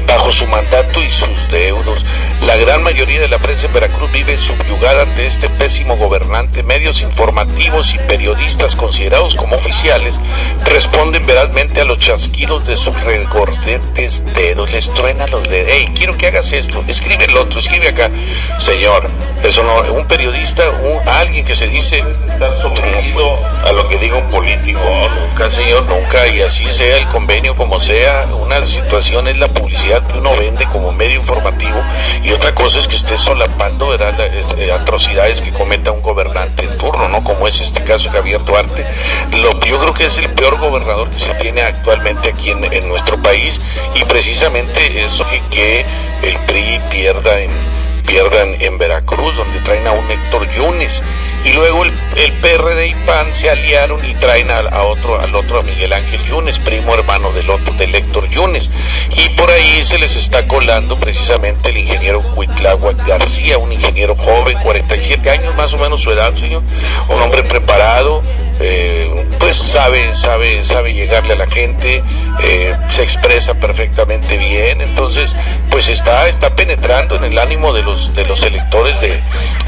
bajo 0.06 0.30
su 0.30 0.46
mandato 0.46 1.02
y 1.02 1.10
sus 1.10 1.48
deudos. 1.48 2.04
La 2.46 2.56
gran 2.56 2.82
mayoría 2.82 3.20
de 3.20 3.28
la 3.28 3.38
prensa 3.38 3.66
en 3.66 3.72
Veracruz 3.74 4.10
vive 4.12 4.38
subyugada 4.38 5.02
ante 5.02 5.26
este 5.26 5.48
pésimo 5.50 5.96
gobernante. 5.96 6.62
Medios 6.62 7.02
informativos 7.02 7.94
y 7.94 7.98
periodistas 7.98 8.76
considerados 8.76 9.34
como 9.34 9.56
oficiales 9.56 10.18
responden 10.64 11.26
verazmente 11.26 11.80
a 11.80 11.84
los 11.84 11.98
chasquidos 11.98 12.66
de 12.66 12.76
sus 12.76 12.98
regordetes 13.02 14.22
dedos. 14.34 14.70
Les 14.70 14.92
truena 14.94 15.26
los 15.26 15.48
dedos. 15.48 15.70
Hey, 15.70 15.92
quiero 15.94 16.16
que 16.16 16.28
hagas 16.28 16.52
esto. 16.52 16.82
Escribe 16.88 17.26
el 17.26 17.36
otro, 17.36 17.60
escribe 17.60 17.88
acá. 17.88 18.10
Señor, 18.58 19.10
eso 19.42 19.62
no, 19.62 19.80
un 19.92 20.06
periodista, 20.06 20.68
un, 20.68 21.08
alguien 21.08 21.44
que 21.44 21.54
se 21.54 21.66
dice 21.66 22.04
estar 22.28 22.54
sometido 22.56 23.36
a 23.64 23.72
lo 23.72 23.88
que 23.88 23.96
diga 23.98 24.16
un 24.16 24.28
político. 24.30 24.80
nunca, 25.18 25.50
señor, 25.50 25.84
nunca. 25.84 26.26
Y 26.28 26.42
así 26.42 26.68
sea 26.68 26.96
el 26.96 27.06
convenio, 27.08 27.56
como 27.56 27.80
sea, 27.80 28.26
una 28.38 28.64
situación 28.66 29.28
es 29.28 29.38
la 29.38 29.48
publicidad 29.48 30.06
que 30.06 30.18
uno 30.18 30.36
vende 30.36 30.66
como 30.66 30.92
medio 30.92 31.20
informativo 31.20 31.80
Y 32.22 32.32
otra 32.32 32.54
cosa 32.54 32.78
es 32.78 32.88
que 32.88 32.96
esté 32.96 33.16
solapando 33.16 33.88
¿verdad? 33.88 34.14
Eh, 34.20 34.72
atrocidades 34.72 35.40
que 35.40 35.50
cometa 35.50 35.90
un 35.90 36.02
gobernante 36.02 36.64
en 36.64 36.76
turno, 36.78 37.08
¿no? 37.08 37.24
Como 37.24 37.48
es 37.48 37.60
este 37.60 37.82
caso 37.82 38.10
Javier 38.10 38.44
Duarte. 38.44 38.84
Lo, 39.32 39.58
yo 39.60 39.80
creo 39.80 39.94
que 39.94 40.06
es 40.06 40.18
el 40.18 40.28
peor 40.30 40.58
gobernador 40.58 41.08
que 41.10 41.18
se 41.18 41.34
tiene 41.34 41.62
actualmente 41.62 42.30
aquí 42.30 42.50
en, 42.50 42.64
en 42.72 42.88
nuestro 42.88 43.20
país 43.22 43.60
y 43.94 44.04
precisamente 44.04 45.02
eso 45.02 45.26
que, 45.28 45.42
que 45.50 45.86
el 46.22 46.38
PRI 46.40 46.80
pierda 46.90 47.40
en 47.40 47.79
pierdan 48.00 48.56
en 48.60 48.78
Veracruz, 48.78 49.36
donde 49.36 49.60
traen 49.60 49.86
a 49.86 49.92
un 49.92 50.10
Héctor 50.10 50.48
Yunes. 50.52 51.02
Y 51.44 51.52
luego 51.54 51.84
el, 51.84 51.92
PRD 52.40 52.88
y 52.88 52.94
PAN 53.06 53.34
se 53.34 53.48
aliaron 53.48 54.04
y 54.04 54.14
traen 54.14 54.50
a, 54.50 54.82
otro, 54.82 55.18
al 55.18 55.34
otro 55.34 55.58
a 55.58 55.62
Miguel 55.62 55.92
Ángel 55.92 56.22
Yunes, 56.26 56.58
primo 56.58 56.94
hermano 56.94 57.32
del 57.32 57.48
otro, 57.48 57.72
del 57.74 57.94
Héctor 57.94 58.28
Yunes. 58.28 58.70
Y 59.16 59.30
por 59.30 59.50
ahí 59.50 59.82
se 59.84 59.98
les 59.98 60.16
está 60.16 60.46
colando 60.46 60.96
precisamente 60.96 61.70
el 61.70 61.78
ingeniero 61.78 62.20
Huitlagua 62.36 62.92
García, 62.92 63.58
un 63.58 63.72
ingeniero 63.72 64.16
joven, 64.16 64.58
47 64.62 65.30
años 65.30 65.54
más 65.56 65.72
o 65.72 65.78
menos 65.78 66.02
su 66.02 66.10
edad, 66.10 66.34
señor, 66.34 66.62
un 67.08 67.22
hombre 67.22 67.42
preparado, 67.42 68.22
eh, 68.60 69.26
pues 69.38 69.56
sabe, 69.56 70.14
sabe, 70.14 70.64
sabe 70.64 70.92
llegarle 70.92 71.32
a 71.32 71.36
la 71.36 71.48
gente, 71.48 72.02
eh, 72.42 72.76
se 72.90 73.02
expresa 73.02 73.54
perfectamente 73.54 74.36
bien, 74.36 74.80
entonces 74.80 75.34
pues 75.70 75.88
está, 75.88 76.28
está 76.28 76.54
penetrando 76.54 77.16
en 77.16 77.24
el 77.24 77.38
ánimo 77.38 77.72
de 77.72 77.82
los, 77.82 78.14
de 78.14 78.26
los 78.26 78.42
electores 78.42 79.00
de, 79.00 79.20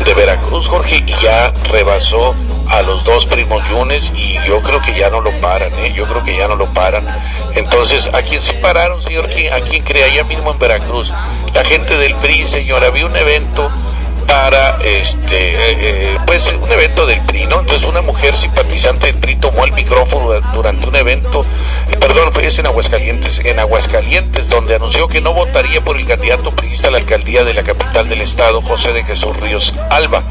de 0.04 0.14
Veracruz, 0.14 0.68
Jorge, 0.68 1.02
y 1.06 1.14
ya 1.22 1.52
rebasó 1.70 2.34
a 2.68 2.82
los 2.82 3.04
dos 3.04 3.26
primos 3.26 3.62
Yunes 3.68 4.12
y 4.16 4.34
yo 4.46 4.62
creo 4.62 4.80
que 4.80 4.94
ya 4.94 5.10
no 5.10 5.20
lo 5.20 5.30
paran, 5.40 5.72
¿eh? 5.78 5.92
yo 5.94 6.06
creo 6.06 6.24
que 6.24 6.36
ya 6.36 6.48
no 6.48 6.56
lo 6.56 6.66
paran. 6.72 7.06
Entonces, 7.54 8.08
¿a 8.12 8.22
quién 8.22 8.40
se 8.40 8.54
pararon, 8.54 9.02
señor? 9.02 9.26
¿A 9.26 9.60
quién 9.60 9.82
cree 9.84 10.04
allá 10.04 10.24
mismo 10.24 10.50
en 10.50 10.58
Veracruz? 10.58 11.12
La 11.54 11.64
gente 11.64 11.96
del 11.96 12.14
PRI, 12.16 12.46
señor, 12.46 12.82
había 12.84 13.06
un 13.06 13.16
evento 13.16 13.70
para 14.32 14.78
este 14.82 15.36
eh, 15.36 15.56
eh, 16.14 16.18
pues 16.26 16.50
un 16.58 16.72
evento 16.72 17.04
del 17.04 17.20
PRI, 17.20 17.44
¿no? 17.44 17.60
Entonces 17.60 17.86
una 17.86 18.00
mujer 18.00 18.34
simpatizante 18.38 19.08
del 19.08 19.16
PRI 19.16 19.36
tomó 19.36 19.66
el 19.66 19.72
micrófono 19.72 20.32
durante 20.54 20.88
un 20.88 20.96
evento, 20.96 21.44
eh, 21.90 21.98
perdón, 22.00 22.32
fue 22.32 22.48
en 22.48 22.64
Aguascalientes, 22.64 23.40
en 23.44 23.58
Aguascalientes, 23.58 24.48
donde 24.48 24.74
anunció 24.74 25.06
que 25.06 25.20
no 25.20 25.34
votaría 25.34 25.84
por 25.84 25.98
el 25.98 26.06
candidato 26.06 26.50
priista 26.50 26.88
a 26.88 26.92
la 26.92 26.98
alcaldía 26.98 27.44
de 27.44 27.52
la 27.52 27.62
capital 27.62 28.08
del 28.08 28.22
estado, 28.22 28.62
José 28.62 28.94
de 28.94 29.04
Jesús 29.04 29.36
Ríos 29.36 29.74
Alba. 29.90 30.22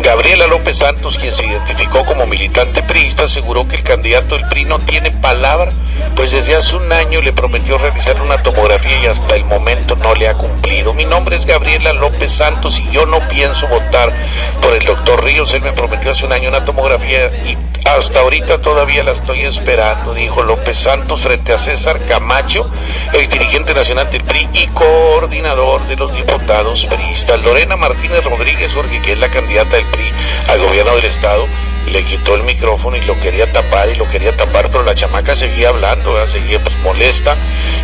Gabriela 0.00 0.48
López 0.48 0.78
Santos, 0.78 1.16
quien 1.16 1.32
se 1.32 1.46
identificó 1.46 2.04
como 2.04 2.26
militante 2.26 2.82
priista, 2.82 3.24
aseguró 3.24 3.68
que 3.68 3.76
el 3.76 3.84
candidato 3.84 4.34
del 4.34 4.48
PRI 4.48 4.64
no 4.64 4.80
tiene 4.80 5.12
palabra, 5.12 5.70
pues 6.16 6.32
desde 6.32 6.56
hace 6.56 6.74
un 6.74 6.92
año 6.92 7.22
le 7.22 7.32
prometió 7.32 7.78
realizar 7.78 8.20
una 8.20 8.42
tomografía 8.42 8.98
y 8.98 9.06
hasta 9.06 9.36
el 9.36 9.44
momento 9.44 9.94
no 9.94 10.16
le 10.16 10.26
ha 10.26 10.34
cumplido. 10.34 10.94
Mi 10.94 11.04
nombre 11.04 11.36
es 11.36 11.46
Gabriela 11.46 11.92
López 11.92 12.32
Santos 12.32 12.80
y 12.80 12.90
yo 12.90 13.06
no 13.06 13.20
pienso 13.20 13.35
votar 13.68 14.12
por 14.62 14.72
el 14.72 14.84
doctor 14.84 15.22
Ríos. 15.22 15.52
Él 15.52 15.62
me 15.62 15.72
prometió 15.72 16.10
hace 16.10 16.24
un 16.24 16.32
año 16.32 16.48
una 16.48 16.64
tomografía 16.64 17.26
y 17.44 17.56
hasta 17.86 18.20
ahorita 18.20 18.62
todavía 18.62 19.02
la 19.04 19.12
estoy 19.12 19.42
esperando, 19.42 20.14
dijo 20.14 20.42
López 20.42 20.78
Santos 20.78 21.20
frente 21.20 21.52
a 21.52 21.58
César 21.58 22.00
Camacho, 22.06 22.68
el 23.12 23.28
dirigente 23.28 23.74
nacional 23.74 24.10
del 24.10 24.24
PRI 24.24 24.48
y 24.54 24.66
coordinador 24.68 25.86
de 25.86 25.96
los 25.96 26.14
diputados 26.14 26.86
priistas. 26.86 27.40
Lorena 27.42 27.76
Martínez 27.76 28.24
Rodríguez, 28.24 28.72
Jorge, 28.74 29.00
que 29.02 29.12
es 29.12 29.18
la 29.18 29.28
candidata 29.28 29.76
del 29.76 29.84
PRI 29.86 30.10
al 30.48 30.60
gobierno 30.60 30.96
del 30.96 31.04
Estado, 31.04 31.46
le 31.90 32.04
quitó 32.04 32.34
el 32.34 32.42
micrófono 32.42 32.96
y 32.96 33.00
lo 33.02 33.18
quería 33.20 33.50
tapar 33.52 33.88
y 33.88 33.94
lo 33.94 34.08
quería 34.08 34.36
tapar, 34.36 34.68
pero 34.70 34.82
la 34.82 34.94
chamaca 34.94 35.36
seguía 35.36 35.68
hablando, 35.68 36.14
seguía 36.28 36.60
pues 36.60 36.76
molesta. 36.78 37.36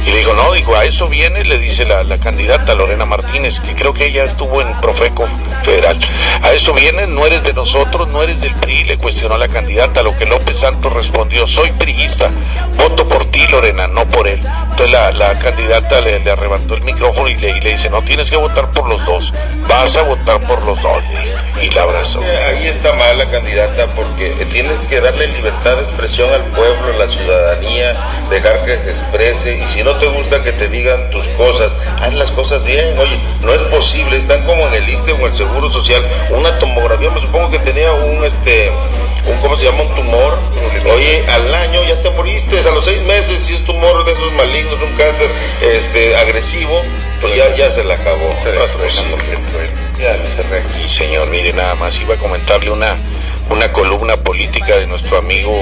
Y 0.07 0.11
le 0.11 0.19
dijo, 0.19 0.35
no, 0.35 0.53
dijo, 0.53 0.77
a 0.77 0.85
eso 0.85 1.09
viene, 1.09 1.45
le 1.45 1.59
dice 1.59 1.85
la, 1.85 2.03
la, 2.03 2.19
candidata 2.19 2.75
Lorena 2.75 3.07
Martínez, 3.07 3.61
que 3.61 3.75
creo 3.75 3.93
que 3.93 4.07
ella 4.07 4.25
estuvo 4.25 4.61
en 4.61 4.73
Profeco 4.81 5.27
Federal. 5.63 5.99
A 6.43 6.53
eso 6.53 6.73
viene, 6.73 7.07
no 7.07 7.27
eres 7.27 7.43
de 7.45 7.53
nosotros, 7.53 8.09
no 8.09 8.23
eres 8.23 8.41
del 8.41 8.55
PRI, 8.55 8.85
le 8.85 8.99
cuestionó 8.99 9.39
la 9.39 9.49
candidata, 9.49 10.01
a 10.01 10.03
lo 10.03 10.17
que 10.17 10.27
López 10.27 10.59
Santos 10.59 10.93
respondió, 10.93 11.47
soy 11.47 11.71
priista, 11.73 12.31
voto 12.77 13.07
por 13.09 13.25
ti, 13.27 13.47
Lorena, 13.49 13.87
no 13.87 14.09
por 14.09 14.27
él. 14.27 14.41
Entonces 14.71 14.91
la, 14.91 15.13
la 15.13 15.39
candidata 15.39 16.01
le, 16.01 16.19
le, 16.19 16.31
arrebató 16.31 16.75
el 16.75 16.83
micrófono 16.83 17.29
y 17.29 17.37
le, 17.37 17.57
y 17.57 17.61
le, 17.61 17.71
dice, 17.73 17.91
no 17.91 18.03
tienes 18.03 18.31
que 18.31 18.37
votar 18.37 18.71
por 18.71 18.89
los 18.89 19.05
dos, 19.05 19.33
vas 19.69 19.97
a 19.97 20.03
votar 20.03 20.41
por 20.41 20.65
los 20.65 20.81
dos. 20.83 21.03
Y, 21.61 21.67
y 21.67 21.71
la 21.71 21.83
abrazó. 21.83 22.21
Ahí 22.21 22.67
está 22.67 22.93
mal 22.95 23.19
la 23.19 23.31
candidata 23.31 23.87
porque 23.95 24.31
tienes 24.51 24.85
que 24.87 25.01
darle 25.01 25.29
libertad 25.29 25.77
de 25.77 25.83
expresión 25.83 26.33
al 26.33 26.45
pueblo, 26.47 26.93
a 26.95 26.97
la 26.99 27.09
ciudadanía, 27.09 27.97
dejar 28.31 28.65
que 28.65 28.79
se 28.79 28.91
exprese 28.91 29.59
y 29.59 29.69
si 29.69 29.83
no 29.83 29.97
te 29.97 30.07
gusta 30.09 30.43
que 30.43 30.53
te 30.53 30.69
digan 30.69 31.11
tus 31.11 31.27
cosas, 31.29 31.75
haz 32.01 32.15
las 32.15 32.31
cosas 32.33 32.65
bien. 32.65 32.99
Oye, 32.99 33.21
no 33.41 33.53
es 33.53 33.63
posible, 33.63 34.17
están 34.17 34.45
como 34.47 34.67
en 34.69 34.75
el 34.75 34.89
ISTE 34.89 35.13
o 35.13 35.17
en 35.17 35.23
el 35.25 35.37
Seguro 35.37 35.71
Social, 35.71 36.03
una 36.31 36.59
tomografía, 36.59 37.11
me 37.11 37.21
supongo 37.21 37.51
que 37.51 37.59
tenía 37.61 37.93
un 37.93 38.25
este 38.25 38.71
un 39.27 39.39
¿cómo 39.39 39.57
se 39.57 39.67
llama? 39.67 39.83
un 39.83 39.95
tumor. 39.95 40.39
Oye, 40.93 41.25
al 41.29 41.55
año 41.55 41.81
ya 41.85 42.03
te 42.03 42.11
moriste, 42.11 42.59
a 42.59 42.73
los 42.73 42.85
seis 42.85 43.03
meses 43.03 43.45
si 43.45 43.55
es 43.55 43.65
tumor 43.65 44.05
de 44.05 44.13
esos 44.13 44.33
malignos, 44.33 44.81
un 44.83 44.93
cáncer 44.97 45.31
este 45.61 46.17
agresivo, 46.17 46.83
pues 47.21 47.37
ya, 47.37 47.55
ya 47.55 47.71
se 47.71 47.85
le 47.85 47.95
acabó. 47.95 48.35
Se 48.43 48.53
le 48.53 48.59
aquí, 50.01 50.89
señor. 50.89 51.29
Mire, 51.29 51.53
nada 51.53 51.75
más 51.75 52.01
iba 52.01 52.15
a 52.15 52.19
comentarle 52.19 52.71
una 52.71 52.99
una 53.51 53.73
columna 53.73 54.17
política 54.17 54.77
de 54.77 54.87
nuestro 54.87 55.19
amigo 55.19 55.53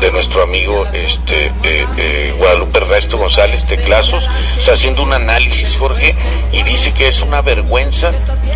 de 0.00 0.12
nuestro 0.12 0.42
amigo 0.42 0.86
este 0.92 1.46
eh, 1.64 1.86
eh, 1.96 2.34
Guadalupe 2.38 2.78
Ernesto 2.78 3.18
González 3.18 3.66
Teclazos. 3.66 4.28
Está 4.56 4.72
haciendo 4.72 5.02
un 5.02 5.12
análisis 5.12 5.76
Jorge 5.76 6.14
y 6.52 6.62
dice 6.62 6.92
que 6.92 7.08
es 7.08 7.20
una 7.20 7.42
vergüenza. 7.42 8.10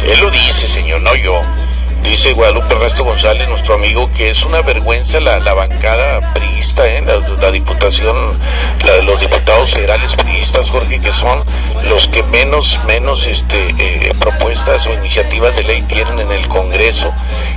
Él 0.07 0.21
lo 0.21 0.31
dice 0.31 0.67
señor 0.67 1.03
no 1.03 1.15
yo 1.17 1.41
Dice 2.03 2.33
Guadalupe 2.33 2.75
Ernesto 2.75 3.05
González, 3.05 3.49
nuestro 3.49 3.75
amigo, 3.75 4.11
que 4.13 4.31
es 4.31 4.45
una 4.45 4.61
vergüenza 4.61 5.21
la, 5.21 5.39
la 5.39 5.55
bancada 5.55 6.35
priista, 6.35 6.87
¿eh? 6.87 7.01
la, 7.01 7.19
la, 7.19 7.51
diputación, 7.51 8.17
los 9.05 9.21
diputados 9.21 9.73
federales 9.73 10.15
priistas, 10.17 10.69
Jorge, 10.69 10.99
que 10.99 11.13
son 11.13 11.45
los 11.89 12.09
que 12.09 12.23
menos, 12.25 12.79
menos 12.87 13.27
este, 13.27 13.69
eh, 13.79 14.13
propuestas 14.19 14.87
o 14.89 14.93
iniciativas 14.95 15.55
de 15.57 15.63
ley 15.63 15.83
tienen 15.83 16.19
en 16.19 16.33
el 16.33 16.49
Congreso. 16.49 17.13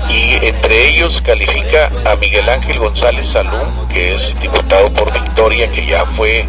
Y 0.10 0.34
entre 0.46 0.90
ellos 0.90 1.22
califica 1.22 1.92
a 2.06 2.16
Miguel 2.16 2.48
Ángel 2.48 2.78
González 2.78 3.28
Salún, 3.28 3.88
que 3.92 4.14
es 4.14 4.40
diputado 4.40 4.94
por 4.94 5.12
Victoria, 5.12 5.72
que 5.72 5.86
ya 5.86 6.06
fue 6.06 6.46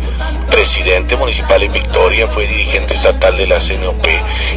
presidente 0.50 1.16
municipal 1.16 1.62
en 1.62 1.72
Victoria, 1.72 2.28
fue 2.28 2.46
dirigente 2.46 2.94
estatal 2.94 3.36
de 3.36 3.46
la 3.46 3.58
CNOP, 3.58 4.06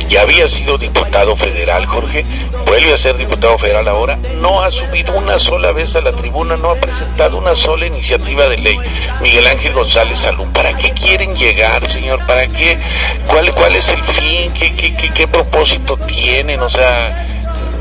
ya 0.07 0.21
había 0.21 0.47
sido 0.47 0.77
diputado 0.77 1.35
federal, 1.35 1.85
Jorge, 1.85 2.25
vuelve 2.65 2.93
a 2.93 2.97
ser 2.97 3.17
diputado 3.17 3.28
diputado 3.29 3.59
federal 3.59 3.87
ahora, 3.87 4.17
no 4.37 4.63
ha 4.63 4.71
subido 4.71 5.13
una 5.13 5.37
sola 5.37 5.71
vez 5.71 5.95
a 5.95 6.01
la 6.01 6.11
tribuna, 6.11 6.57
no 6.57 6.71
ha 6.71 6.75
presentado 6.75 7.37
una 7.37 7.53
sola 7.53 7.85
iniciativa 7.85 8.47
de 8.47 8.57
ley. 8.57 8.79
Miguel 9.21 9.45
Ángel 9.45 9.73
González 9.73 10.17
Salún, 10.17 10.51
¿para 10.51 10.75
qué 10.75 10.91
quieren 10.93 11.35
llegar, 11.35 11.87
señor? 11.87 12.25
¿Para 12.25 12.47
qué? 12.47 12.79
¿Cuál, 13.27 13.53
cuál 13.53 13.75
es 13.75 13.89
el 13.89 14.03
fin? 14.03 14.51
¿Qué, 14.53 14.73
qué, 14.73 14.95
qué, 14.95 15.13
qué 15.13 15.27
propósito 15.27 15.95
tienen? 15.97 16.59
O 16.61 16.69
sea, 16.69 17.38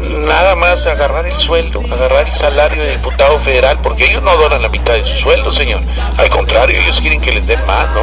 nada 0.09 0.55
más 0.55 0.87
agarrar 0.87 1.27
el 1.27 1.39
sueldo, 1.39 1.83
agarrar 1.93 2.29
el 2.29 2.35
salario 2.35 2.83
de 2.83 2.93
diputado 2.93 3.39
federal, 3.41 3.79
porque 3.83 4.07
ellos 4.07 4.23
no 4.23 4.37
donan 4.37 4.63
la 4.63 4.69
mitad 4.69 4.95
de 4.95 5.05
su 5.05 5.15
sueldo, 5.15 5.53
señor. 5.53 5.81
Al 6.17 6.29
contrario, 6.31 6.81
ellos 6.81 7.01
quieren 7.01 7.21
que 7.21 7.33
les 7.33 7.47
den 7.47 7.65
más, 7.67 7.89
¿no? 7.93 8.03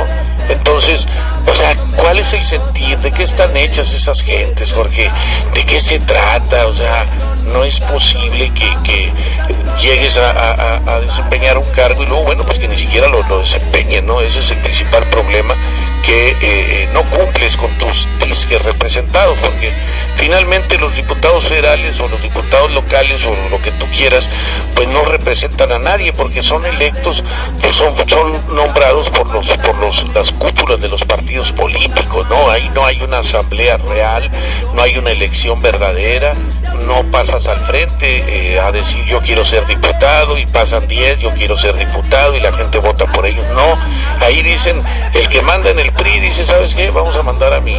Entonces, 0.49 1.07
o 1.47 1.55
sea, 1.55 1.75
¿cuál 1.95 2.19
es 2.19 2.33
el 2.33 2.43
sentir? 2.43 2.97
¿De 2.99 3.11
qué 3.11 3.23
están 3.23 3.55
hechas 3.57 3.93
esas 3.93 4.21
gentes, 4.21 4.73
Jorge? 4.73 5.09
¿De 5.53 5.65
qué 5.65 5.81
se 5.81 5.99
trata? 5.99 6.67
O 6.67 6.73
sea, 6.73 7.05
no 7.51 7.63
es 7.63 7.79
posible 7.79 8.51
que, 8.53 8.69
que 8.83 9.11
llegues 9.81 10.17
a, 10.17 10.31
a, 10.31 10.95
a, 10.95 10.99
desempeñar 10.99 11.57
un 11.57 11.69
cargo 11.71 12.03
y 12.03 12.05
luego, 12.05 12.23
bueno, 12.23 12.43
pues 12.43 12.59
que 12.59 12.67
ni 12.67 12.77
siquiera 12.77 13.07
lo, 13.07 13.23
lo 13.23 13.39
desempeñes, 13.39 14.03
¿no? 14.03 14.21
Ese 14.21 14.39
es 14.39 14.51
el 14.51 14.57
principal 14.57 15.03
problema, 15.05 15.55
que 16.05 16.29
eh, 16.29 16.35
eh 16.41 16.89
no 16.93 17.03
cumples 17.03 17.57
con 17.57 17.69
tus 17.77 18.07
disques 18.25 18.61
representados, 18.61 19.37
porque 19.39 19.71
finalmente 20.15 20.77
los 20.77 20.95
diputados 20.95 21.47
federales 21.47 21.99
o 21.99 22.07
los 22.07 22.21
diputados 22.21 22.71
locales 22.71 23.25
o 23.25 23.35
lo 23.49 23.61
que 23.61 23.71
tú 23.71 23.85
quieras, 23.87 24.29
pues 24.75 24.87
no 24.87 25.03
representan 25.03 25.71
a 25.71 25.79
nadie, 25.79 26.13
porque 26.13 26.41
son 26.41 26.65
electos, 26.65 27.23
pues 27.61 27.75
son, 27.75 27.93
son 28.07 28.55
nombrados 28.55 29.09
por 29.09 29.27
los, 29.31 29.47
por 29.57 29.77
los, 29.77 30.05
las 30.13 30.31
cúpulas 30.31 30.79
de 30.79 30.87
los 30.87 31.03
partidos 31.03 31.51
políticos, 31.51 32.27
¿no? 32.29 32.49
Ahí 32.49 32.69
no 32.73 32.85
hay 32.85 33.01
una 33.01 33.19
asamblea 33.19 33.77
real, 33.77 34.29
no 34.73 34.81
hay 34.81 34.97
una 34.97 35.11
elección 35.11 35.61
verdadera, 35.61 36.33
no 36.87 37.03
pasas 37.11 37.47
al 37.47 37.59
frente 37.65 38.53
eh, 38.53 38.59
a 38.59 38.71
decir 38.71 39.03
yo 39.05 39.21
quiero 39.21 39.45
ser 39.45 39.65
diputado 39.65 40.37
y 40.37 40.45
pasan 40.45 40.87
10, 40.87 41.19
yo 41.19 41.31
quiero 41.31 41.57
ser 41.57 41.75
diputado 41.75 42.35
y 42.35 42.39
la 42.39 42.51
gente 42.53 42.77
vota 42.77 43.05
por 43.05 43.25
ellos. 43.25 43.45
No, 43.53 43.77
ahí 44.25 44.41
dicen, 44.41 44.81
el 45.13 45.27
que 45.29 45.41
manda 45.41 45.69
en 45.69 45.79
el 45.79 45.91
PRI 45.97 46.19
dice, 46.19 46.45
¿sabes 46.45 46.75
qué? 46.75 46.89
Vamos 46.89 47.15
a 47.15 47.23
mandar 47.23 47.53
a 47.53 47.59
mi 47.59 47.75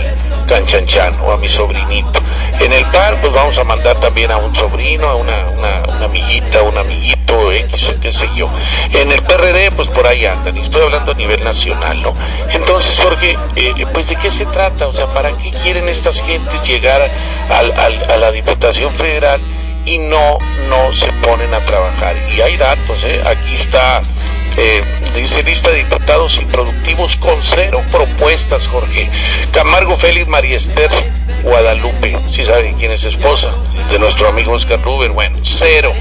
canchanchan 0.46 1.18
o 1.20 1.32
a 1.32 1.36
mi 1.36 1.48
sobrinito. 1.48 2.20
En 2.60 2.72
el 2.72 2.84
PAN, 2.86 3.16
pues 3.20 3.32
vamos 3.32 3.58
a 3.58 3.64
mandar 3.64 3.98
también 4.00 4.30
a 4.30 4.38
un 4.38 4.54
sobrino, 4.54 5.08
a 5.08 5.14
una, 5.16 5.46
una, 5.50 6.04
amiguita, 6.04 6.62
un 6.62 6.76
amiguito, 6.78 7.52
X, 7.52 7.92
qué 8.00 8.10
sé 8.10 8.28
yo. 8.34 8.48
En 8.92 9.12
el 9.12 9.22
PRD, 9.22 9.70
pues 9.72 9.88
por 9.88 10.06
ahí 10.06 10.24
andan, 10.24 10.56
y 10.56 10.60
estoy 10.60 10.82
hablando 10.82 11.12
a 11.12 11.14
nivel 11.14 11.42
nacional, 11.44 12.02
¿no? 12.02 12.14
Entonces, 12.50 12.98
Jorge, 12.98 13.36
eh, 13.56 13.86
pues 13.92 14.08
de 14.08 14.16
qué 14.16 14.30
se 14.30 14.46
trata, 14.46 14.86
o 14.88 14.92
sea, 14.92 15.06
¿para 15.08 15.36
qué 15.36 15.50
quieren 15.62 15.88
estas 15.88 16.22
gentes 16.22 16.62
llegar 16.62 17.10
a 17.50 18.16
la 18.16 18.32
Diputación 18.32 18.94
Federal 18.94 19.40
y 19.84 19.98
no, 19.98 20.38
no 20.68 20.92
se 20.92 21.12
ponen 21.22 21.52
a 21.52 21.60
trabajar? 21.60 22.16
Y 22.34 22.40
hay 22.40 22.56
datos, 22.56 23.04
¿eh? 23.04 23.20
Aquí 23.26 23.54
está 23.54 24.02
eh, 24.56 24.82
dice 25.14 25.42
lista 25.42 25.70
de 25.70 25.78
diputados 25.78 26.38
improductivos 26.38 27.16
con 27.16 27.42
cero 27.42 27.82
propuestas, 27.90 28.68
Jorge. 28.68 29.10
Camargo 29.52 29.96
Félix 29.96 30.28
Mariester 30.28 30.90
Guadalupe, 31.42 32.18
si 32.28 32.44
saben 32.44 32.76
quién 32.76 32.92
es 32.92 33.04
esposa 33.04 33.50
de 33.90 33.98
nuestro 33.98 34.28
amigo 34.28 34.52
Oscar 34.52 34.80
Ruber, 34.82 35.10
bueno, 35.10 35.38
cero. 35.42 35.92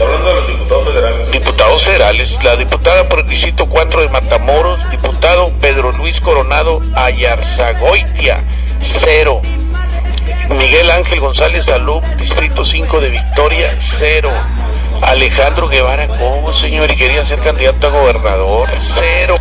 Hablando 0.00 0.28
de 0.28 0.34
los 0.34 0.48
diputados 0.48 0.84
federales. 0.84 1.30
Diputados 1.30 1.84
federales, 1.84 2.38
la 2.42 2.56
diputada 2.56 3.08
por 3.08 3.20
el 3.20 3.28
distrito 3.28 3.66
4 3.66 4.02
de 4.02 4.08
Matamoros, 4.08 4.90
diputado 4.90 5.52
Pedro 5.60 5.92
Luis 5.92 6.20
Coronado 6.20 6.82
Ayarzagoitia, 6.94 8.44
cero. 8.80 9.40
Miguel 10.50 10.90
Ángel 10.90 11.20
González 11.20 11.64
Salud, 11.64 12.02
distrito 12.18 12.64
5 12.64 13.00
de 13.00 13.10
Victoria, 13.10 13.74
cero. 13.78 14.30
Alejandro 15.02 15.68
Guevara, 15.68 16.08
¿cómo, 16.08 16.52
señor? 16.52 16.90
Y 16.90 16.96
quería 16.96 17.24
ser 17.24 17.38
candidato 17.40 17.88
a 17.88 17.90
gobernador. 17.90 18.68
Cero, 18.78 19.36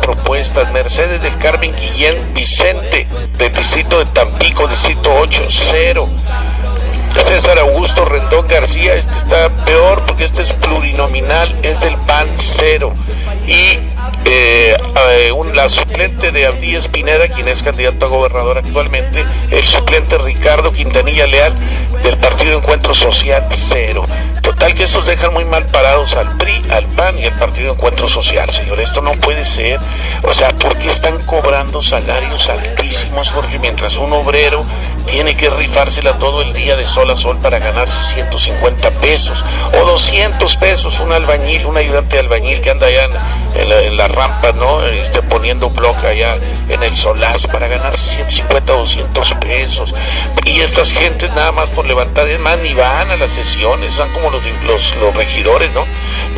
propuestas. 0.00 0.70
Mercedes 0.72 1.22
del 1.22 1.36
Carmen 1.38 1.74
Guillén 1.74 2.34
Vicente, 2.34 3.06
del 3.36 3.52
distrito 3.52 3.98
de 3.98 4.06
Tampico, 4.06 4.66
distrito 4.66 5.14
8, 5.20 5.46
cero. 5.48 6.08
César 7.24 7.58
Augusto 7.58 8.04
Rendón 8.04 8.46
García, 8.46 8.94
este 8.94 9.12
está 9.12 9.48
peor 9.64 10.02
porque 10.06 10.24
este 10.24 10.42
es 10.42 10.52
plurinominal, 10.54 11.54
es 11.62 11.80
del 11.80 11.96
PAN 11.98 12.28
cero. 12.38 12.94
Y 13.46 13.78
eh, 14.24 14.76
eh, 15.10 15.32
la 15.54 15.68
suplente 15.68 16.30
de 16.30 16.46
Abdí 16.46 16.76
Espineda, 16.76 17.28
quien 17.28 17.48
es 17.48 17.62
candidato 17.62 18.06
a 18.06 18.08
gobernador 18.08 18.58
actualmente, 18.58 19.24
el 19.50 19.66
suplente 19.66 20.18
Ricardo 20.18 20.72
Quintanilla 20.72 21.26
Leal 21.26 21.54
del 22.02 22.16
Partido 22.18 22.58
Encuentro 22.58 22.94
Social 22.94 23.46
cero. 23.50 24.04
Total 24.42 24.74
que 24.74 24.84
estos 24.84 25.06
dejan 25.06 25.34
muy 25.34 25.44
mal 25.44 25.66
parados 25.66 26.14
al 26.16 26.36
PRI, 26.36 26.64
al 26.70 26.86
PAN 26.86 27.18
y 27.18 27.26
al 27.26 27.32
Partido 27.34 27.72
Encuentro 27.72 28.08
Social, 28.08 28.50
señor. 28.50 28.80
Esto 28.80 29.02
no 29.02 29.12
puede 29.12 29.44
ser. 29.44 29.78
O 30.22 30.32
sea, 30.32 30.48
¿por 30.48 30.76
qué 30.78 30.88
están 30.88 31.18
cobrando 31.26 31.82
salarios 31.82 32.48
altísimos, 32.48 33.30
Jorge, 33.30 33.58
mientras 33.58 33.96
un 33.96 34.12
obrero 34.12 34.64
tiene 35.06 35.36
que 35.36 35.50
rifársela 35.50 36.18
todo 36.18 36.42
el 36.42 36.54
día 36.54 36.76
de 36.76 36.86
sol 36.86 37.10
a 37.10 37.16
sol 37.16 37.38
para 37.42 37.58
ganarse 37.58 38.00
150 38.14 38.90
pesos 38.92 39.44
o 39.74 39.84
200 39.84 40.56
pesos? 40.56 40.98
Un 41.00 41.12
albañil, 41.12 41.66
un 41.66 41.76
ayudante 41.76 42.16
de 42.16 42.20
albañil 42.20 42.60
que 42.60 42.70
anda 42.70 42.86
allá 42.86 43.04
en, 43.54 43.96
la, 43.96 43.97
rampa, 44.06 44.52
¿no? 44.52 44.84
Este, 44.84 45.22
poniendo 45.22 45.70
bloque 45.70 46.06
allá 46.06 46.36
en 46.68 46.82
el 46.82 46.94
solazo 46.94 47.48
para 47.48 47.66
ganarse 47.66 48.06
150 48.16 48.74
o 48.74 48.78
200 48.78 49.34
pesos. 49.34 49.94
Y 50.44 50.60
estas 50.60 50.92
gentes 50.92 51.32
nada 51.32 51.52
más 51.52 51.70
por 51.70 51.86
levantar, 51.86 52.28
es 52.28 52.38
más, 52.38 52.58
ni 52.58 52.74
van 52.74 53.10
a 53.10 53.16
las 53.16 53.32
sesiones, 53.32 53.92
son 53.94 54.08
como 54.10 54.30
los, 54.30 54.42
los, 54.64 55.14
regidores, 55.16 55.70
¿no? 55.72 55.84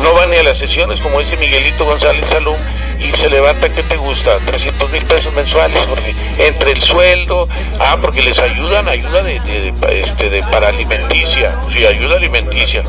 No 0.01 0.13
van 0.13 0.31
ni 0.31 0.37
a 0.37 0.43
las 0.43 0.57
sesiones 0.57 1.01
como 1.01 1.19
ese 1.19 1.37
Miguelito 1.37 1.85
González 1.85 2.27
Salum 2.29 2.57
y 2.99 3.11
se 3.17 3.29
levanta, 3.29 3.69
¿qué 3.69 3.83
te 3.83 3.97
gusta? 3.97 4.37
300 4.45 4.91
mil 4.91 5.03
pesos 5.05 5.33
mensuales, 5.33 5.85
porque 5.87 6.13
entre 6.37 6.71
el 6.71 6.81
sueldo, 6.81 7.47
ah, 7.79 7.97
porque 7.99 8.21
les 8.21 8.39
ayudan, 8.39 8.87
ayuda 8.87 9.23
de, 9.23 9.73
este, 9.91 10.29
de 10.29 10.43
para 10.43 10.69
alimenticia, 10.69 11.55
sí, 11.73 11.85
ayuda 11.85 12.17
alimenticia. 12.17 12.83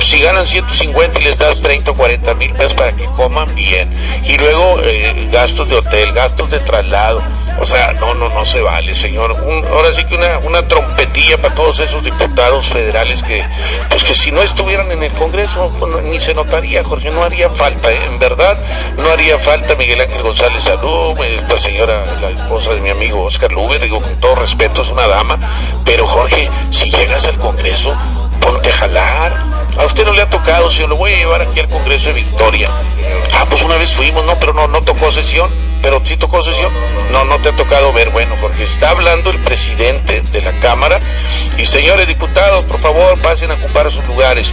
Si 0.00 0.20
ganan 0.20 0.46
150 0.46 1.20
y 1.20 1.24
les 1.24 1.38
das 1.38 1.60
30 1.62 1.90
o 1.90 1.94
40 1.94 2.34
mil 2.34 2.52
pesos 2.52 2.74
para 2.74 2.92
que 2.92 3.04
coman 3.16 3.52
bien. 3.54 3.90
Y 4.24 4.36
luego 4.38 4.80
eh, 4.82 5.28
gastos 5.30 5.68
de 5.68 5.76
hotel, 5.76 6.12
gastos 6.12 6.50
de 6.50 6.58
traslado. 6.60 7.22
O 7.58 7.64
sea, 7.64 7.92
no, 7.94 8.14
no, 8.14 8.28
no 8.28 8.44
se 8.44 8.60
vale, 8.60 8.94
señor. 8.94 9.34
ahora 9.72 9.94
sí 9.94 10.04
que 10.04 10.14
una, 10.14 10.68
trompetilla 10.68 11.40
para 11.40 11.54
todos 11.54 11.80
esos 11.80 12.04
diputados 12.04 12.68
federales 12.68 13.22
que, 13.22 13.42
pues 13.88 14.04
que 14.04 14.14
si 14.14 14.30
no 14.30 14.42
estuvieran 14.42 14.90
en 14.92 15.02
el 15.02 15.12
Congreso, 15.12 15.72
pues, 15.78 16.04
ni 16.04 16.20
se 16.20 16.34
notaría, 16.34 16.84
Jorge, 16.84 17.10
no 17.10 17.22
haría 17.22 17.48
falta, 17.48 17.90
¿eh? 17.90 18.04
en 18.04 18.18
verdad, 18.18 18.58
no 18.98 19.08
haría 19.08 19.38
falta 19.38 19.74
Miguel 19.74 20.02
Ángel 20.02 20.22
González 20.22 20.64
Salud, 20.64 21.18
esta 21.24 21.58
señora, 21.58 22.04
la 22.20 22.30
esposa 22.30 22.74
de 22.74 22.80
mi 22.80 22.90
amigo 22.90 23.24
Oscar 23.24 23.50
Luber, 23.52 23.80
digo 23.80 24.02
con 24.02 24.20
todo 24.20 24.34
respeto, 24.34 24.82
es 24.82 24.88
una 24.88 25.06
dama, 25.06 25.38
pero 25.84 26.06
Jorge, 26.06 26.50
si 26.70 26.90
llegas 26.90 27.24
al 27.24 27.38
Congreso, 27.38 27.96
ponte 28.40 28.68
a 28.68 28.72
jalar. 28.72 29.65
A 29.78 29.84
usted 29.84 30.04
no 30.04 30.12
le 30.12 30.22
ha 30.22 30.30
tocado, 30.30 30.70
si 30.70 30.86
lo 30.86 30.96
voy 30.96 31.12
a 31.12 31.16
llevar 31.16 31.42
aquí 31.42 31.60
al 31.60 31.68
Congreso 31.68 32.08
de 32.08 32.14
Victoria. 32.14 32.70
Ah, 33.34 33.46
pues 33.48 33.62
una 33.62 33.76
vez 33.76 33.92
fuimos, 33.92 34.24
no, 34.24 34.38
pero 34.40 34.54
no, 34.54 34.66
no 34.68 34.82
tocó 34.82 35.12
sesión. 35.12 35.50
Pero 35.82 36.00
sí 36.04 36.16
tocó 36.16 36.42
sesión. 36.42 36.72
No, 37.12 37.24
no 37.24 37.38
te 37.38 37.50
ha 37.50 37.52
tocado 37.56 37.92
ver. 37.92 38.10
Bueno, 38.10 38.34
porque 38.40 38.64
está 38.64 38.90
hablando 38.90 39.30
el 39.30 39.38
presidente 39.38 40.22
de 40.22 40.42
la 40.42 40.52
Cámara. 40.52 40.98
Y 41.58 41.66
señores 41.66 42.08
diputados, 42.08 42.64
por 42.64 42.80
favor, 42.80 43.18
pasen 43.20 43.50
a 43.50 43.54
ocupar 43.54 43.92
sus 43.92 44.04
lugares. 44.06 44.52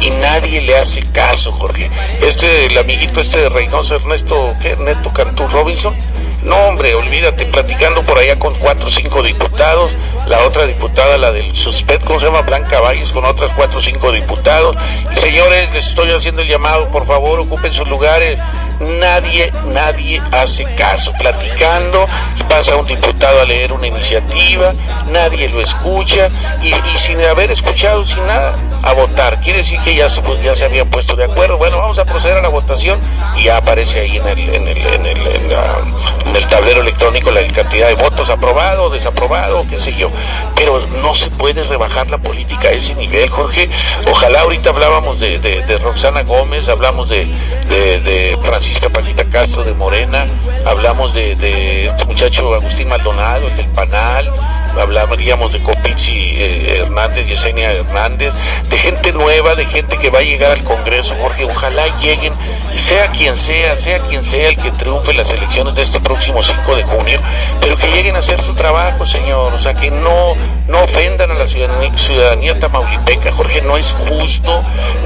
Y 0.00 0.10
nadie 0.10 0.60
le 0.60 0.76
hace 0.76 1.02
caso, 1.12 1.52
Jorge. 1.52 1.90
Este, 2.20 2.66
el 2.66 2.76
amiguito 2.76 3.20
este 3.20 3.38
de 3.38 3.48
Reynoso, 3.48 3.94
Ernesto, 3.94 4.54
¿qué? 4.60 4.70
Ernesto 4.70 5.12
Cantú 5.12 5.46
Robinson 5.48 5.94
no, 6.42 6.56
hombre, 6.68 6.94
olvídate, 6.94 7.46
platicando 7.46 8.02
por 8.02 8.18
allá 8.18 8.38
con 8.38 8.54
cuatro 8.54 8.88
o 8.88 8.90
cinco 8.90 9.22
diputados, 9.22 9.92
la 10.26 10.40
otra 10.40 10.66
diputada, 10.66 11.18
la 11.18 11.32
del 11.32 11.54
suspect, 11.54 12.04
¿cómo 12.04 12.20
se 12.20 12.26
llama? 12.26 12.42
Blanca 12.42 12.80
Valles, 12.80 13.12
con 13.12 13.24
otras 13.24 13.52
cuatro 13.52 13.78
o 13.78 13.82
cinco 13.82 14.12
diputados. 14.12 14.76
Y 15.12 15.20
señores, 15.20 15.72
les 15.72 15.88
estoy 15.88 16.10
haciendo 16.10 16.42
el 16.42 16.48
llamado, 16.48 16.88
por 16.90 17.06
favor, 17.06 17.40
ocupen 17.40 17.72
sus 17.72 17.88
lugares. 17.88 18.38
Nadie, 18.80 19.52
nadie 19.66 20.20
hace 20.32 20.64
caso. 20.74 21.12
Platicando, 21.18 22.06
pasa 22.48 22.76
un 22.76 22.86
diputado 22.86 23.40
a 23.40 23.44
leer 23.44 23.72
una 23.72 23.86
iniciativa, 23.86 24.72
nadie 25.08 25.48
lo 25.48 25.60
escucha, 25.60 26.28
y, 26.62 26.72
sin 26.96 27.22
haber 27.22 27.50
escuchado, 27.50 28.04
sin 28.04 28.26
nada, 28.26 28.54
a 28.82 28.92
votar. 28.92 29.40
Quiere 29.40 29.60
decir 29.60 29.80
que 29.80 29.94
ya 29.94 30.08
se, 30.08 30.20
pues, 30.22 30.42
ya 30.42 30.54
se 30.54 30.64
habían 30.64 30.88
puesto 30.88 31.16
de 31.16 31.24
acuerdo. 31.24 31.56
Bueno, 31.56 31.78
vamos 31.78 31.98
a 31.98 32.04
proceder 32.04 32.38
a 32.38 32.42
la 32.42 32.48
votación 32.48 32.98
y 33.36 33.44
ya 33.44 33.56
aparece 33.56 34.00
ahí 34.00 34.16
en 34.18 34.26
el, 34.28 34.38
en 34.50 35.48
la, 35.50 36.35
el 36.36 36.46
tablero 36.46 36.80
electrónico 36.80 37.30
la 37.30 37.46
cantidad 37.52 37.88
de 37.88 37.94
votos 37.94 38.28
aprobado, 38.30 38.90
desaprobado, 38.90 39.66
qué 39.68 39.78
sé 39.78 39.94
yo. 39.94 40.10
Pero 40.54 40.86
no 40.86 41.14
se 41.14 41.30
puede 41.30 41.64
rebajar 41.64 42.10
la 42.10 42.18
política 42.18 42.68
a 42.68 42.72
ese 42.72 42.94
nivel, 42.94 43.30
Jorge. 43.30 43.70
Ojalá 44.10 44.40
ahorita 44.40 44.70
hablábamos 44.70 45.18
de, 45.20 45.80
Roxana 45.82 46.22
Gómez, 46.22 46.68
hablamos 46.68 47.08
de, 47.08 47.26
de, 47.68 48.38
Francisca 48.42 48.88
Paquita 48.88 49.24
Castro 49.24 49.64
de 49.64 49.74
Morena, 49.74 50.26
hablamos 50.64 51.14
de, 51.14 51.86
este 51.86 52.04
muchacho 52.04 52.54
Agustín 52.54 52.88
Maldonado, 52.88 53.48
el 53.48 53.56
del 53.56 53.68
Panal, 53.68 54.30
hablaríamos 54.80 55.52
de 55.52 55.60
Copizzi 55.60 56.34
eh, 56.36 56.82
Hernández, 56.82 57.26
Yesenia 57.26 57.72
Hernández, 57.72 58.32
de 58.68 58.78
gente 58.78 59.12
nueva, 59.12 59.54
de 59.54 59.66
gente 59.66 59.98
que 59.98 60.10
va 60.10 60.20
a 60.20 60.22
llegar 60.22 60.52
al 60.52 60.62
Congreso, 60.64 61.14
Jorge, 61.20 61.44
ojalá 61.44 61.86
lleguen, 62.00 62.32
sea 62.78 63.08
quien 63.08 63.36
sea, 63.36 63.76
sea 63.76 63.98
quien 64.00 64.24
sea 64.24 64.48
el 64.48 64.56
que 64.56 64.70
triunfe 64.72 65.10
en 65.12 65.18
las 65.18 65.30
elecciones 65.30 65.74
de 65.74 65.82
este 65.82 66.00
próximo 66.00 66.42
5 66.42 66.76
de 66.76 66.84
junio, 66.84 67.20
pero 67.60 67.76
que 67.76 67.88
lleguen 67.88 68.16
a 68.16 68.20
hacer 68.20 68.40
su 68.42 68.54
trabajo, 68.54 69.06
señor, 69.06 69.54
o 69.54 69.60
sea, 69.60 69.74
que 69.74 69.90
no, 69.90 70.34
no 70.68 70.82
ofendan 70.82 71.30
a 71.30 71.34
la 71.34 71.48
ciudadanía, 71.48 71.96
ciudadanía 71.96 72.58
tamaulipeca, 72.58 73.32
Jorge, 73.32 73.62
no 73.62 73.76
es 73.76 73.92
justo, 73.92 74.62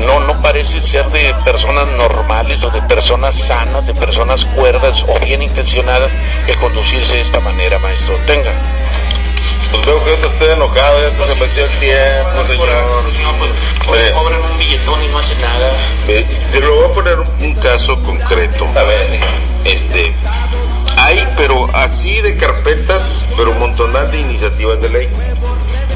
no, 0.07 0.21
no 0.21 0.41
parece 0.43 0.81
ser 0.81 1.07
de 1.11 1.35
personas 1.45 1.87
normales 1.89 2.63
o 2.63 2.71
de 2.71 2.83
personas 2.83 3.35
sanas, 3.35 3.87
de 3.87 3.95
personas 3.95 4.45
cuerdas 4.45 5.05
o 5.09 5.19
bien 5.25 5.43
intencionadas 5.43 6.11
el 6.47 6.57
conducirse 6.57 7.15
de 7.15 7.21
esta 7.21 7.41
manera, 7.41 7.79
maestro. 7.79 8.15
Tenga. 8.27 8.53
Pues 9.71 9.87
veo 9.87 10.05
que 10.05 10.27
usted 10.27 10.53
enojado, 10.53 11.01
ya 11.01 11.11
se 11.11 11.35
metió 11.41 11.65
el 11.65 11.79
tiempo, 11.79 12.47
señor. 12.49 12.69
Pues, 13.39 13.51
pues 13.87 14.11
cobran 14.11 14.43
un 14.43 14.59
billetón 14.59 15.03
y 15.03 15.09
no 15.09 15.19
hace 15.19 15.35
nada. 15.37 15.73
Yo 16.53 16.61
le 16.61 16.69
voy 16.69 16.85
a 16.85 16.93
poner 16.93 17.19
un, 17.19 17.55
caso 17.55 18.01
concreto. 18.03 18.67
A 18.77 18.83
ver, 18.83 19.21
este, 19.65 20.15
hay, 20.97 21.27
pero 21.37 21.69
así 21.75 22.21
de 22.21 22.37
carpetas, 22.37 23.25
pero 23.37 23.51
un 23.51 23.59
montón 23.59 23.93
de 23.93 24.19
iniciativas 24.19 24.81
de 24.81 24.89
ley. 24.89 25.09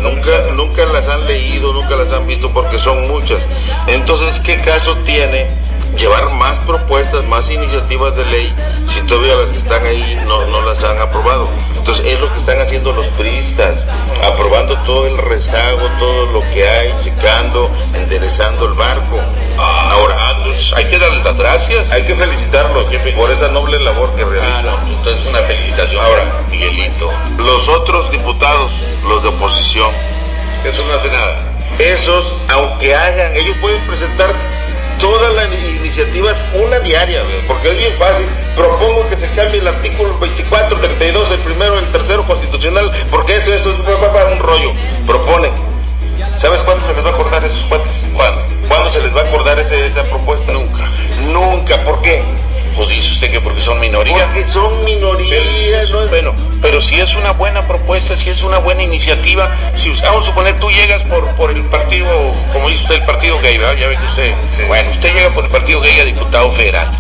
Nunca, 0.00 0.50
nunca 0.52 0.84
las 0.86 1.08
han 1.08 1.26
leído, 1.26 1.72
nunca 1.72 1.96
las 1.96 2.12
han 2.12 2.26
visto 2.26 2.52
porque 2.52 2.78
son 2.78 3.08
muchas. 3.08 3.46
Entonces, 3.86 4.38
¿qué 4.40 4.60
caso 4.60 4.96
tiene 4.98 5.48
llevar 5.96 6.30
más 6.30 6.56
propuestas, 6.66 7.24
más 7.24 7.48
iniciativas 7.50 8.14
de 8.16 8.24
ley, 8.26 8.54
si 8.86 9.00
todavía 9.02 9.34
las 9.36 9.48
que 9.50 9.58
están 9.58 9.84
ahí 9.86 10.18
no, 10.26 10.46
no 10.46 10.60
las 10.62 10.82
han 10.84 10.98
aprobado. 11.00 11.48
Entonces 11.76 12.04
es 12.06 12.20
lo 12.20 12.32
que 12.32 12.38
están 12.38 12.60
haciendo 12.60 12.92
los 12.92 13.06
priistas, 13.08 13.84
aprobando 14.24 14.76
todo 14.84 15.06
el 15.06 15.18
rezago, 15.18 15.86
todo 15.98 16.26
lo 16.26 16.40
que 16.50 16.66
hay, 16.68 16.94
checando, 17.02 17.70
enderezando 17.94 18.66
el 18.66 18.72
barco. 18.74 19.18
Ahora, 19.58 20.16
pues, 20.44 20.72
hay 20.74 20.86
que 20.86 20.98
darles 20.98 21.24
las 21.24 21.36
gracias. 21.36 21.90
Hay 21.90 22.02
que 22.02 22.14
felicitarlos 22.16 22.84
por 23.16 23.30
esa 23.30 23.48
noble 23.48 23.78
labor 23.82 24.14
que 24.14 24.22
Ah, 24.22 24.26
realizan. 24.30 24.64
no, 24.64 24.96
entonces 24.96 25.26
una 25.26 25.40
felicitación 25.40 26.04
Ahora, 26.04 26.44
Miguelito. 26.50 27.10
Los 27.38 27.68
otros 27.68 28.10
diputados, 28.10 28.70
los 29.06 29.22
de 29.22 29.28
oposición, 29.28 29.90
Eso 30.64 30.82
no 30.86 30.94
hace 30.94 31.08
nada. 31.08 31.36
esos, 31.78 32.24
aunque 32.48 32.94
hagan, 32.94 33.36
ellos 33.36 33.56
pueden 33.60 33.80
presentar 33.86 34.32
todas 35.00 35.32
las 35.34 35.46
iniciativas, 35.76 36.36
una 36.54 36.78
diaria, 36.80 37.20
porque 37.46 37.70
es 37.70 37.76
bien 37.76 37.92
fácil. 37.94 38.26
Propongo 38.56 39.08
que 39.10 39.16
se 39.16 39.28
cambie 39.30 39.60
el 39.60 39.68
artículo 39.68 40.16
24, 40.18 40.78
32, 40.80 41.30
el 41.30 41.38
primero, 41.40 41.78
el 41.78 41.86
tercero 41.92 42.26
constitucional, 42.26 42.90
porque 43.10 43.36
esto, 43.36 43.52
esto, 43.54 43.82
para 44.12 44.26
un 44.26 44.38
rollo. 44.38 44.72
Proponen. 45.06 45.52
¿Sabes 46.36 46.62
cuándo 46.62 46.84
se 46.84 46.94
les 46.94 47.04
va 47.04 47.10
a 47.10 47.12
acordar 47.12 47.42
a 47.42 47.46
esos 47.46 47.62
cuates? 47.64 48.06
¿Cuándo? 48.14 48.42
¿Cuándo 48.68 48.92
se 48.92 49.00
les 49.00 49.14
va 49.14 49.20
a 49.20 49.24
acordar 49.24 49.58
ese- 49.58 49.86
esa 49.86 50.02
propuesta? 50.04 50.52
Nunca. 50.52 50.88
Nunca, 51.32 51.84
¿por 51.84 52.00
qué? 52.02 52.22
Pues 52.76 52.88
dice 52.88 53.12
usted 53.12 53.30
que 53.30 53.40
porque 53.40 53.60
son 53.60 53.78
minoría. 53.78 54.26
Porque 54.26 54.44
son 54.48 54.72
Pero, 54.84 54.84
minorías, 54.84 55.90
¿no? 55.90 56.08
bueno, 56.08 56.34
pero 56.60 56.82
si 56.82 57.00
es 57.00 57.14
una 57.14 57.30
buena 57.32 57.62
propuesta, 57.68 58.16
si 58.16 58.30
es 58.30 58.42
una 58.42 58.58
buena 58.58 58.82
iniciativa, 58.82 59.48
si 59.76 59.90
vamos 60.02 60.24
a 60.24 60.26
suponer 60.30 60.58
tú 60.58 60.68
llegas 60.70 61.04
por, 61.04 61.24
por 61.36 61.50
el 61.50 61.64
partido, 61.66 62.08
como 62.52 62.68
dice 62.68 62.82
usted, 62.82 62.94
el 62.96 63.02
partido 63.04 63.38
gay, 63.40 63.58
¿verdad? 63.58 63.76
Ya 63.76 63.86
ve 63.86 63.96
que 63.96 64.06
usted, 64.06 64.34
Sí. 64.56 64.62
bueno, 64.66 64.90
usted 64.90 65.14
llega 65.14 65.30
por 65.32 65.44
el 65.44 65.50
partido 65.50 65.80
gay 65.80 66.00
a 66.00 66.04
diputado 66.04 66.50
federal 66.50 66.90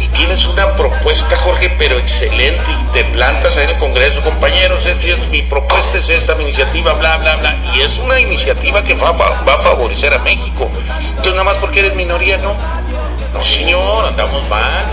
y 0.00 0.06
tienes 0.08 0.44
una 0.46 0.72
propuesta, 0.74 1.36
Jorge, 1.36 1.74
pero 1.78 1.98
excelente 1.98 2.62
y 2.70 2.92
te 2.92 3.02
plantas 3.06 3.56
ahí 3.56 3.64
en 3.64 3.70
el 3.70 3.78
Congreso, 3.78 4.22
compañeros, 4.22 4.86
esto 4.86 5.06
y 5.08 5.10
esto, 5.10 5.26
mi 5.30 5.42
propuesta 5.42 5.98
es 5.98 6.08
esta, 6.10 6.36
mi 6.36 6.44
iniciativa, 6.44 6.92
bla, 6.92 7.16
bla, 7.16 7.36
bla, 7.36 7.56
y 7.74 7.80
es 7.80 7.98
una 7.98 8.20
iniciativa 8.20 8.84
que 8.84 8.94
va, 8.94 9.08
a 9.10 9.14
fa- 9.14 9.42
va 9.48 9.54
a 9.54 9.58
favorecer 9.58 10.14
a 10.14 10.18
México. 10.18 10.70
Entonces, 11.08 11.32
nada 11.32 11.44
más 11.44 11.56
porque 11.56 11.80
eres 11.80 11.94
minoría, 11.96 12.38
no. 12.38 12.54
No, 13.32 13.42
señor, 13.42 14.06
andamos 14.06 14.48
mal. 14.48 14.84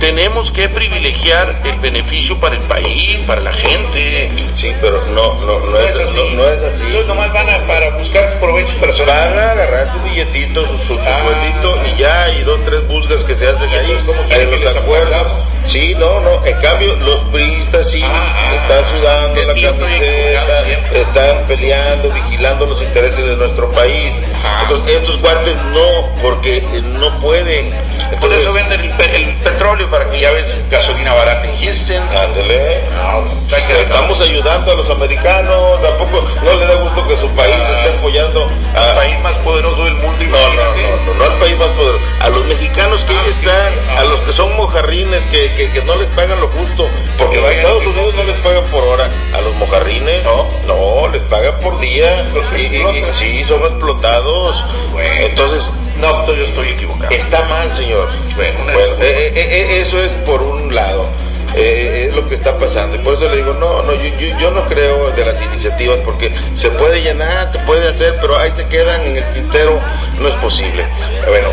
Tenemos 0.00 0.50
que 0.52 0.68
privilegiar 0.68 1.60
el 1.64 1.78
beneficio 1.80 2.38
para 2.38 2.54
el 2.56 2.62
país, 2.62 3.18
para 3.26 3.40
la 3.40 3.52
gente. 3.52 4.30
Sí, 4.54 4.72
pero 4.80 5.00
no, 5.08 5.34
no, 5.44 5.58
no, 5.60 5.78
es, 5.80 5.98
así. 5.98 6.16
No, 6.34 6.42
no 6.44 6.48
es 6.48 6.62
así. 6.62 6.84
Ellos 6.88 7.06
nomás 7.06 7.32
van 7.32 7.50
a, 7.50 7.58
para 7.66 7.90
buscar 7.90 8.38
provechos 8.40 8.74
personales. 8.76 9.34
Van 9.34 9.38
a 9.48 9.52
agarrar 9.52 9.92
su 9.92 9.98
billetito, 10.08 10.66
su, 10.66 10.78
su, 10.78 10.94
su 10.94 11.00
Ah. 11.00 11.22
sueldito 11.24 11.80
y 11.86 12.00
ya, 12.00 12.28
y 12.32 12.42
dos, 12.44 12.60
tres 12.64 12.86
buscas 12.86 13.24
que 13.24 13.34
se 13.34 13.46
hacen 13.48 13.70
¿Y 13.70 13.74
ahí. 13.74 13.90
entonces 13.98 14.38
en 14.38 14.64
los 14.64 14.76
acuerdos. 14.76 15.26
Sí, 15.66 15.94
no, 15.96 16.20
no. 16.20 16.44
En 16.46 16.58
cambio, 16.62 16.94
los 16.96 17.16
priistas 17.32 17.90
sí 17.90 18.00
Ah, 18.04 18.36
ah, 18.38 18.54
están 18.54 18.88
sudando 18.98 19.42
la 19.42 19.54
camiseta, 19.54 20.64
están 20.94 21.46
peleando, 21.46 22.10
vigilando 22.10 22.66
los 22.66 22.80
intereses 22.80 23.26
de 23.26 23.36
nuestro 23.36 23.70
país. 23.72 24.12
Ah. 24.44 24.60
Entonces, 24.62 24.96
estos 24.96 25.20
guantes 25.20 25.56
no, 25.74 26.08
porque 26.22 26.62
no 26.84 27.18
pueden. 27.20 27.72
Por 28.20 28.32
eso 28.32 28.52
venden 28.52 28.80
el, 28.80 28.90
pe- 28.90 29.14
el 29.16 29.34
petróleo 29.36 29.88
para 29.90 30.10
que 30.10 30.20
ya 30.20 30.30
ves 30.32 30.46
gasolina 30.70 31.14
barata 31.14 31.46
en 31.48 31.56
Houston. 31.58 32.02
ándele. 32.16 32.80
No, 32.94 33.24
que- 33.48 33.82
Estamos 33.82 34.20
ayudando 34.20 34.72
a 34.72 34.74
los 34.74 34.90
americanos, 34.90 35.80
tampoco 35.82 36.22
no 36.42 36.54
le 36.56 36.66
da 36.66 36.74
gusto 36.74 37.06
que 37.06 37.16
su 37.16 37.28
país 37.30 37.54
Ah. 37.58 37.82
esté 37.84 37.96
apoyando 37.98 38.48
el 38.74 38.82
a, 38.90 38.94
país 38.94 39.18
más 39.20 39.36
poderoso 39.38 39.84
del 39.84 39.94
mundo. 39.94 40.18
No, 40.24 40.38
no, 40.38 40.54
no, 40.54 41.14
no, 41.14 41.14
no 41.18 41.24
al 41.24 41.38
país 41.38 41.56
más 41.58 41.68
poderoso. 41.68 42.04
A 42.20 42.28
los 42.28 42.44
mexicanos 42.46 43.04
que 43.04 43.14
Ah, 43.14 43.20
ahí 43.22 43.30
están, 43.30 43.72
sí, 43.74 43.80
a 43.98 44.02
no. 44.04 44.10
los 44.10 44.20
que 44.20 44.32
son 44.32 44.56
mojarrines, 44.56 45.24
que, 45.26 45.52
que, 45.54 45.70
que 45.70 45.82
no 45.82 45.96
les 45.96 46.08
pagan 46.08 46.40
lo 46.40 46.48
justo, 46.48 46.88
porque 47.16 47.38
vayan 47.38 47.60
Estados 47.60 47.84
a- 47.84 47.88
Unidos 47.88 48.14
no 48.14 48.24
les 48.24 48.36
pagan 48.36 48.64
por 48.64 48.84
hora. 48.84 49.10
A 49.32 49.40
los 49.40 49.54
mojarrines, 49.56 50.22
No. 50.24 50.46
no, 50.66 51.08
les 51.08 51.22
pagan 51.22 51.56
por 51.58 51.78
día. 51.80 52.26
Y- 52.56 52.60
y- 52.76 53.04
sí, 53.14 53.44
son 53.44 53.60
explotados. 53.62 54.64
Bueno. 54.92 55.14
Entonces, 55.24 55.70
No, 56.00 56.26
yo 56.26 56.44
estoy 56.44 56.68
equivocado. 56.68 57.10
está 57.10 57.42
mal, 57.44 57.74
señor. 57.76 58.08
Bueno, 58.36 58.64
Bueno, 58.64 58.94
eh, 59.00 59.32
eh, 59.34 59.34
eh, 59.34 59.80
eso 59.80 60.00
es 60.00 60.10
por 60.24 60.42
un 60.42 60.74
lado. 60.74 61.06
Eh, 61.54 62.08
es 62.08 62.14
lo 62.14 62.28
que 62.28 62.34
está 62.34 62.58
pasando 62.58 62.96
y 62.96 62.98
por 62.98 63.14
eso 63.14 63.26
le 63.26 63.36
digo 63.36 63.54
no 63.54 63.82
no 63.82 63.94
yo, 63.94 64.10
yo, 64.18 64.38
yo 64.38 64.50
no 64.50 64.68
creo 64.68 65.10
de 65.12 65.24
las 65.24 65.40
iniciativas 65.40 65.96
porque 66.04 66.30
se 66.52 66.68
puede 66.68 67.00
llenar 67.00 67.50
se 67.50 67.58
puede 67.60 67.88
hacer 67.88 68.16
pero 68.20 68.38
ahí 68.38 68.52
se 68.54 68.68
quedan 68.68 69.00
en 69.06 69.16
el 69.16 69.24
tintero 69.32 69.80
no 70.20 70.28
es 70.28 70.34
posible 70.34 70.86
bueno 71.26 71.48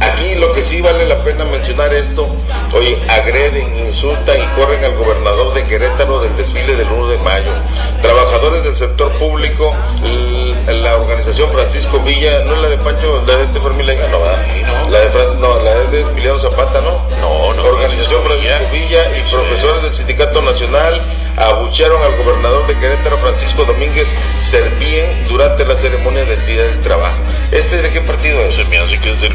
aquí 0.00 0.34
lo 0.34 0.52
que 0.52 0.62
sí 0.62 0.82
vale 0.82 1.06
la 1.06 1.24
pena 1.24 1.46
mencionar 1.46 1.94
esto 1.94 2.28
oye 2.74 2.98
agreden 3.08 3.78
insultan 3.78 4.36
y 4.36 4.46
corren 4.60 4.84
al 4.84 4.96
gobernador 4.96 5.54
de 5.54 5.64
Querétaro 5.64 6.20
del 6.20 6.36
desfile 6.36 6.76
del 6.76 6.86
1 6.86 7.08
de 7.08 7.18
mayo 7.18 7.52
trabajadores 8.38 8.64
del 8.64 8.76
sector 8.76 9.12
público 9.18 9.74
la 10.68 10.96
organización 10.96 11.50
Francisco 11.52 11.98
Villa 12.00 12.44
no 12.44 12.54
es 12.54 12.62
la 12.62 12.68
de 12.68 12.78
Pancho 12.78 13.22
la 13.26 13.36
de 13.36 13.44
este 13.44 13.60
Fermín 13.60 13.86
no 13.86 14.20
¿verdad? 14.20 14.46
Sí, 14.54 14.62
no. 14.62 14.90
la 14.90 14.98
de 15.00 15.10
Fran- 15.10 15.38
no 15.38 15.54
la 15.62 15.74
de 15.90 16.00
Emiliano 16.02 16.38
Zapata 16.38 16.80
no 16.80 17.02
No, 17.20 17.54
no, 17.54 17.64
Organización 17.64 18.22
Francisco 18.22 18.58
Villa 18.72 19.10
y 19.16 19.26
Sí. 19.28 19.34
profesores 19.34 19.82
del 19.82 19.96
Sindicato 19.96 20.40
Nacional 20.42 21.02
abuchearon 21.36 22.00
al 22.02 22.16
gobernador 22.16 22.66
de 22.66 22.74
Querétaro, 22.76 23.16
Francisco 23.18 23.64
Domínguez 23.64 24.08
Servien, 24.40 25.26
durante 25.28 25.64
la 25.64 25.74
ceremonia 25.76 26.24
del 26.24 26.44
Día 26.46 26.64
del 26.64 26.80
Trabajo. 26.80 27.16
¿Este 27.52 27.80
de 27.80 27.90
qué 27.90 28.00
partido 28.00 28.40
es? 28.40 28.56
Se 28.56 28.64
me 28.66 28.78
hace 28.78 28.98
que 28.98 29.12
es 29.12 29.20
del 29.20 29.32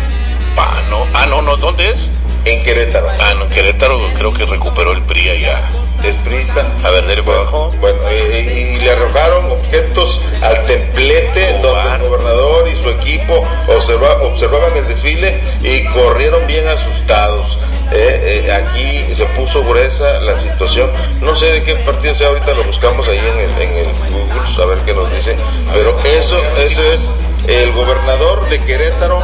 PAN, 0.56 0.84
Ah, 1.14 1.26
no, 1.28 1.42
no, 1.42 1.56
¿dónde 1.58 1.90
es? 1.90 2.10
En 2.46 2.62
Querétaro. 2.64 3.08
Ah, 3.20 3.34
no, 3.38 3.46
en 3.46 3.50
Querétaro 3.50 4.00
creo 4.18 4.34
que 4.34 4.46
recuperó 4.46 4.92
el 4.92 5.02
PRI 5.04 5.30
allá. 5.30 5.62
Es 6.04 6.18
priista. 6.18 6.66
A 6.84 6.90
ver, 6.92 7.24
para 7.24 7.38
abajo. 7.38 7.72
Bueno, 7.80 7.98
eh, 8.10 8.76
y 8.78 8.84
le 8.84 8.92
arrojaron 8.92 9.52
objetos 9.52 10.20
al 10.42 10.62
templete 10.64 11.56
Oh, 11.60 11.62
donde 11.68 11.96
el 11.96 12.02
gobernador 12.10 12.68
y 12.68 12.76
su 12.84 12.90
equipo 12.90 13.42
observa- 13.68 14.22
observaban 14.24 14.76
el 14.76 14.86
desfile 14.88 15.40
y 15.62 15.86
corrieron 15.94 16.46
bien 16.46 16.68
asustados. 16.68 17.58
Eh, 17.94 18.44
eh, 18.48 18.52
aquí 18.52 19.14
se 19.16 19.26
puso 19.28 19.64
gruesa 19.64 20.20
la 20.22 20.38
situación. 20.40 20.92
No 21.22 21.36
sé 21.38 21.46
de 21.46 21.64
qué 21.64 21.76
partido 21.76 22.16
sea, 22.16 22.28
ahorita 22.28 22.54
lo 22.54 22.64
buscamos 22.66 23.08
ahí 23.08 23.20
en 23.20 23.40
el, 23.40 23.62
en 23.62 23.78
el 23.78 23.94
Google, 24.12 24.64
a 24.64 24.66
ver 24.66 24.80
qué 24.80 24.94
nos 24.94 25.10
dice. 25.14 25.38
Pero 25.74 25.98
eso, 26.04 26.42
eso 26.58 26.82
es 26.92 27.00
el 27.48 27.72
gobernador 27.72 28.50
de 28.50 28.60
Querétaro. 28.60 29.22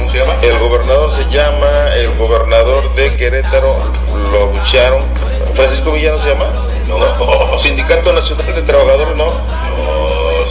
¿Cómo 0.00 0.12
se 0.12 0.18
llama? 0.18 0.38
El 0.40 0.58
gobernador 0.58 1.12
se 1.12 1.24
llama, 1.28 1.94
el 1.94 2.16
gobernador 2.16 2.94
de 2.94 3.14
Querétaro, 3.18 3.76
lo 4.32 4.42
abuchearon. 4.44 5.02
¿Francisco 5.54 5.92
Villano 5.92 6.18
se 6.22 6.30
llama? 6.30 6.52
No. 6.88 7.58
Sindicato 7.58 8.10
Nacional 8.10 8.54
de 8.54 8.62
Trabajadores, 8.62 9.14
no. 9.14 9.30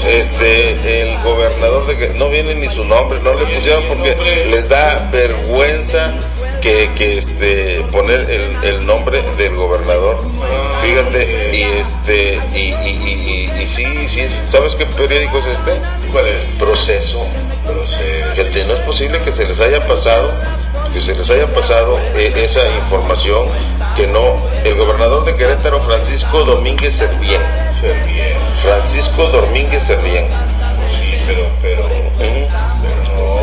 Este, 0.08 1.02
el 1.02 1.18
gobernador 1.24 1.88
de 1.88 1.98
que 1.98 2.10
no 2.10 2.30
viene 2.30 2.54
ni 2.54 2.68
su 2.68 2.86
nombre, 2.86 3.20
no 3.22 3.34
le 3.34 3.56
pusieron 3.56 3.86
porque 3.88 4.46
les 4.46 4.70
da 4.70 5.10
vergüenza 5.12 6.14
que, 6.62 6.92
que 6.96 7.18
este 7.18 7.86
poner 7.92 8.30
el, 8.30 8.64
el 8.64 8.86
nombre 8.86 9.22
del 9.38 9.56
gobernador. 9.56 10.20
Fíjate, 10.82 11.52
y 11.54 11.62
este, 11.64 12.40
y, 12.54 12.74
y, 12.74 13.52
y, 13.58 13.64
y, 13.64 13.68
sí, 13.70 13.86
sí, 14.08 14.28
¿sabes 14.48 14.76
qué 14.76 14.86
periódico 14.86 15.40
es 15.40 15.48
este? 15.48 15.80
¿Cuál 16.12 16.28
es? 16.28 16.44
Proceso. 16.58 17.26
Proceso. 17.66 18.32
Fíjate, 18.36 18.66
no 18.66 18.74
es 18.74 18.80
posible 18.80 19.20
que 19.20 19.32
se 19.32 19.46
les 19.46 19.60
haya 19.60 19.86
pasado, 19.86 20.32
que 20.94 21.02
se 21.02 21.16
les 21.16 21.30
haya 21.30 21.48
pasado 21.48 22.00
eh, 22.16 22.32
esa 22.36 22.66
información, 22.70 23.48
que 23.96 24.08
no, 24.08 24.36
el 24.64 24.76
gobernador 24.76 25.26
de 25.26 25.36
Querétaro, 25.36 25.82
Francisco 25.82 26.44
Domínguez 26.44 26.96
Servién, 26.96 27.42
Servien. 27.82 28.38
Francisco 28.62 29.28
Domínguez 29.28 29.84
Servién. 29.84 30.28
Sí, 30.90 31.18
pero, 31.28 31.50
pero. 31.62 31.90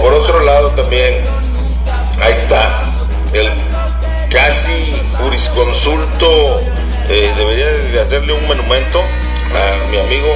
Por 0.03 0.15
otro 0.15 0.41
lado 0.41 0.71
también, 0.71 1.25
ahí 2.21 2.33
está, 2.33 2.93
el 3.37 3.51
casi 4.31 5.01
jurisconsulto, 5.19 6.61
eh, 7.09 7.33
debería 7.37 7.71
de 7.71 8.01
hacerle 8.01 8.33
un 8.33 8.47
monumento 8.47 9.01
a 9.01 9.91
mi 9.91 9.99
amigo, 9.99 10.35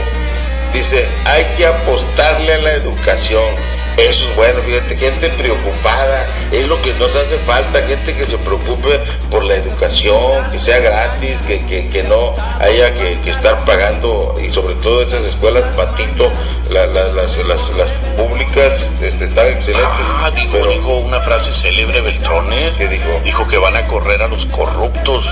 dice, 0.72 1.06
hay 1.24 1.44
que 1.56 1.66
apostarle 1.66 2.54
a 2.54 2.58
la 2.58 2.72
educación. 2.74 3.54
Eso 4.00 4.24
es 4.30 4.34
bueno, 4.36 4.60
fíjate, 4.62 4.96
gente 4.96 5.28
preocupada, 5.30 6.26
es 6.50 6.66
lo 6.66 6.80
que 6.80 6.94
nos 6.94 7.14
hace 7.14 7.36
falta, 7.46 7.82
gente 7.82 8.14
que 8.14 8.24
se 8.26 8.38
preocupe 8.38 8.98
por 9.30 9.44
la 9.44 9.54
educación, 9.56 10.50
que 10.50 10.58
sea 10.58 10.78
gratis, 10.78 11.36
que, 11.46 11.64
que, 11.66 11.86
que 11.88 12.02
no 12.04 12.34
haya 12.60 12.94
que, 12.94 13.20
que 13.20 13.30
estar 13.30 13.62
pagando, 13.66 14.36
y 14.42 14.50
sobre 14.50 14.74
todo 14.76 15.02
esas 15.02 15.22
escuelas 15.24 15.64
patito, 15.76 16.30
la- 16.70 16.86
la- 16.86 17.08
las, 17.08 17.36
las, 17.46 17.68
las 17.76 17.92
públicas 18.16 18.90
este, 19.02 19.24
están 19.26 19.46
excelentes. 19.48 19.90
Ah, 19.92 20.30
dijo, 20.34 20.48
pero- 20.52 20.70
dijo 20.70 20.96
una 20.98 21.20
frase 21.20 21.52
célebre 21.52 22.00
Beltrones. 22.00 22.72
¿Qué 22.78 22.88
dijo? 22.88 23.20
Dijo 23.22 23.46
que 23.48 23.58
van 23.58 23.76
a 23.76 23.86
correr 23.86 24.22
a 24.22 24.28
los 24.28 24.46
corruptos 24.46 25.26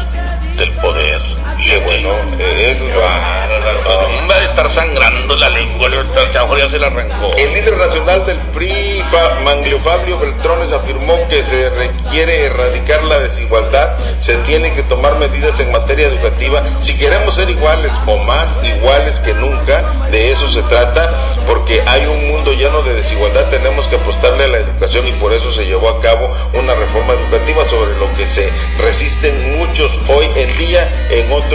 del 0.57 0.73
poder. 0.73 1.21
Qué 1.65 1.79
bueno, 1.79 2.11
eh, 2.39 2.73
eso 2.75 2.89
es 2.89 2.95
Ah, 3.91 4.07
hombre, 4.07 4.45
estar 4.45 4.71
sangrando 4.71 5.37
la 5.37 5.49
lengua, 5.51 5.87
a 5.87 5.91
mejor 5.91 6.59
ya 6.59 6.69
se 6.69 6.79
la 6.79 6.89
arrancó. 6.89 7.35
El 7.37 7.53
líder 7.55 7.77
nacional 7.77 8.25
del 8.27 8.39
PRI, 8.53 9.03
Manglio 9.45 9.79
Fabio 9.81 10.19
Beltrones, 10.19 10.73
afirmó 10.73 11.17
que 11.29 11.43
se 11.43 11.71
requiere 11.71 12.45
erradicar 12.47 13.03
la 13.05 13.19
desigualdad, 13.19 13.97
se 14.21 14.37
tiene 14.39 14.73
que 14.75 14.83
tomar 14.83 15.17
medidas 15.17 15.59
en 15.61 15.73
materia 15.73 16.09
educativa. 16.09 16.63
Si 16.81 16.97
queremos 16.97 17.35
ser 17.35 17.51
iguales 17.51 17.91
o 18.07 18.17
más 18.19 18.57
iguales 18.63 19.21
que 19.21 19.35
nunca, 19.35 19.83
de 20.11 20.31
eso 20.33 20.49
se 20.49 20.63
trata, 20.63 21.11
porque 21.47 21.83
hay 21.87 22.07
un 22.07 22.29
mundo 22.29 22.53
lleno 22.53 22.83
de 22.83 22.95
desigualdad, 22.95 23.47
tenemos 23.51 23.89
que 23.89 23.97
apostarle 23.97 24.45
a 24.45 24.49
la 24.49 24.59
educación 24.59 25.07
y 25.09 25.13
por 25.13 25.33
eso 25.33 25.51
se 25.53 25.65
llevó 25.65 25.89
a 25.89 26.01
cabo 26.01 26.31
una 26.53 26.75
reforma 26.75 27.15
educativa 27.15 27.69
sobre 27.69 27.97
lo 27.99 28.13
que 28.17 28.27
se 28.27 28.51
resisten 28.79 29.59
muchos 29.59 29.91
hoy 30.09 30.29
en 30.37 30.57
día 30.59 30.89
en 31.11 31.33
otros 31.33 31.48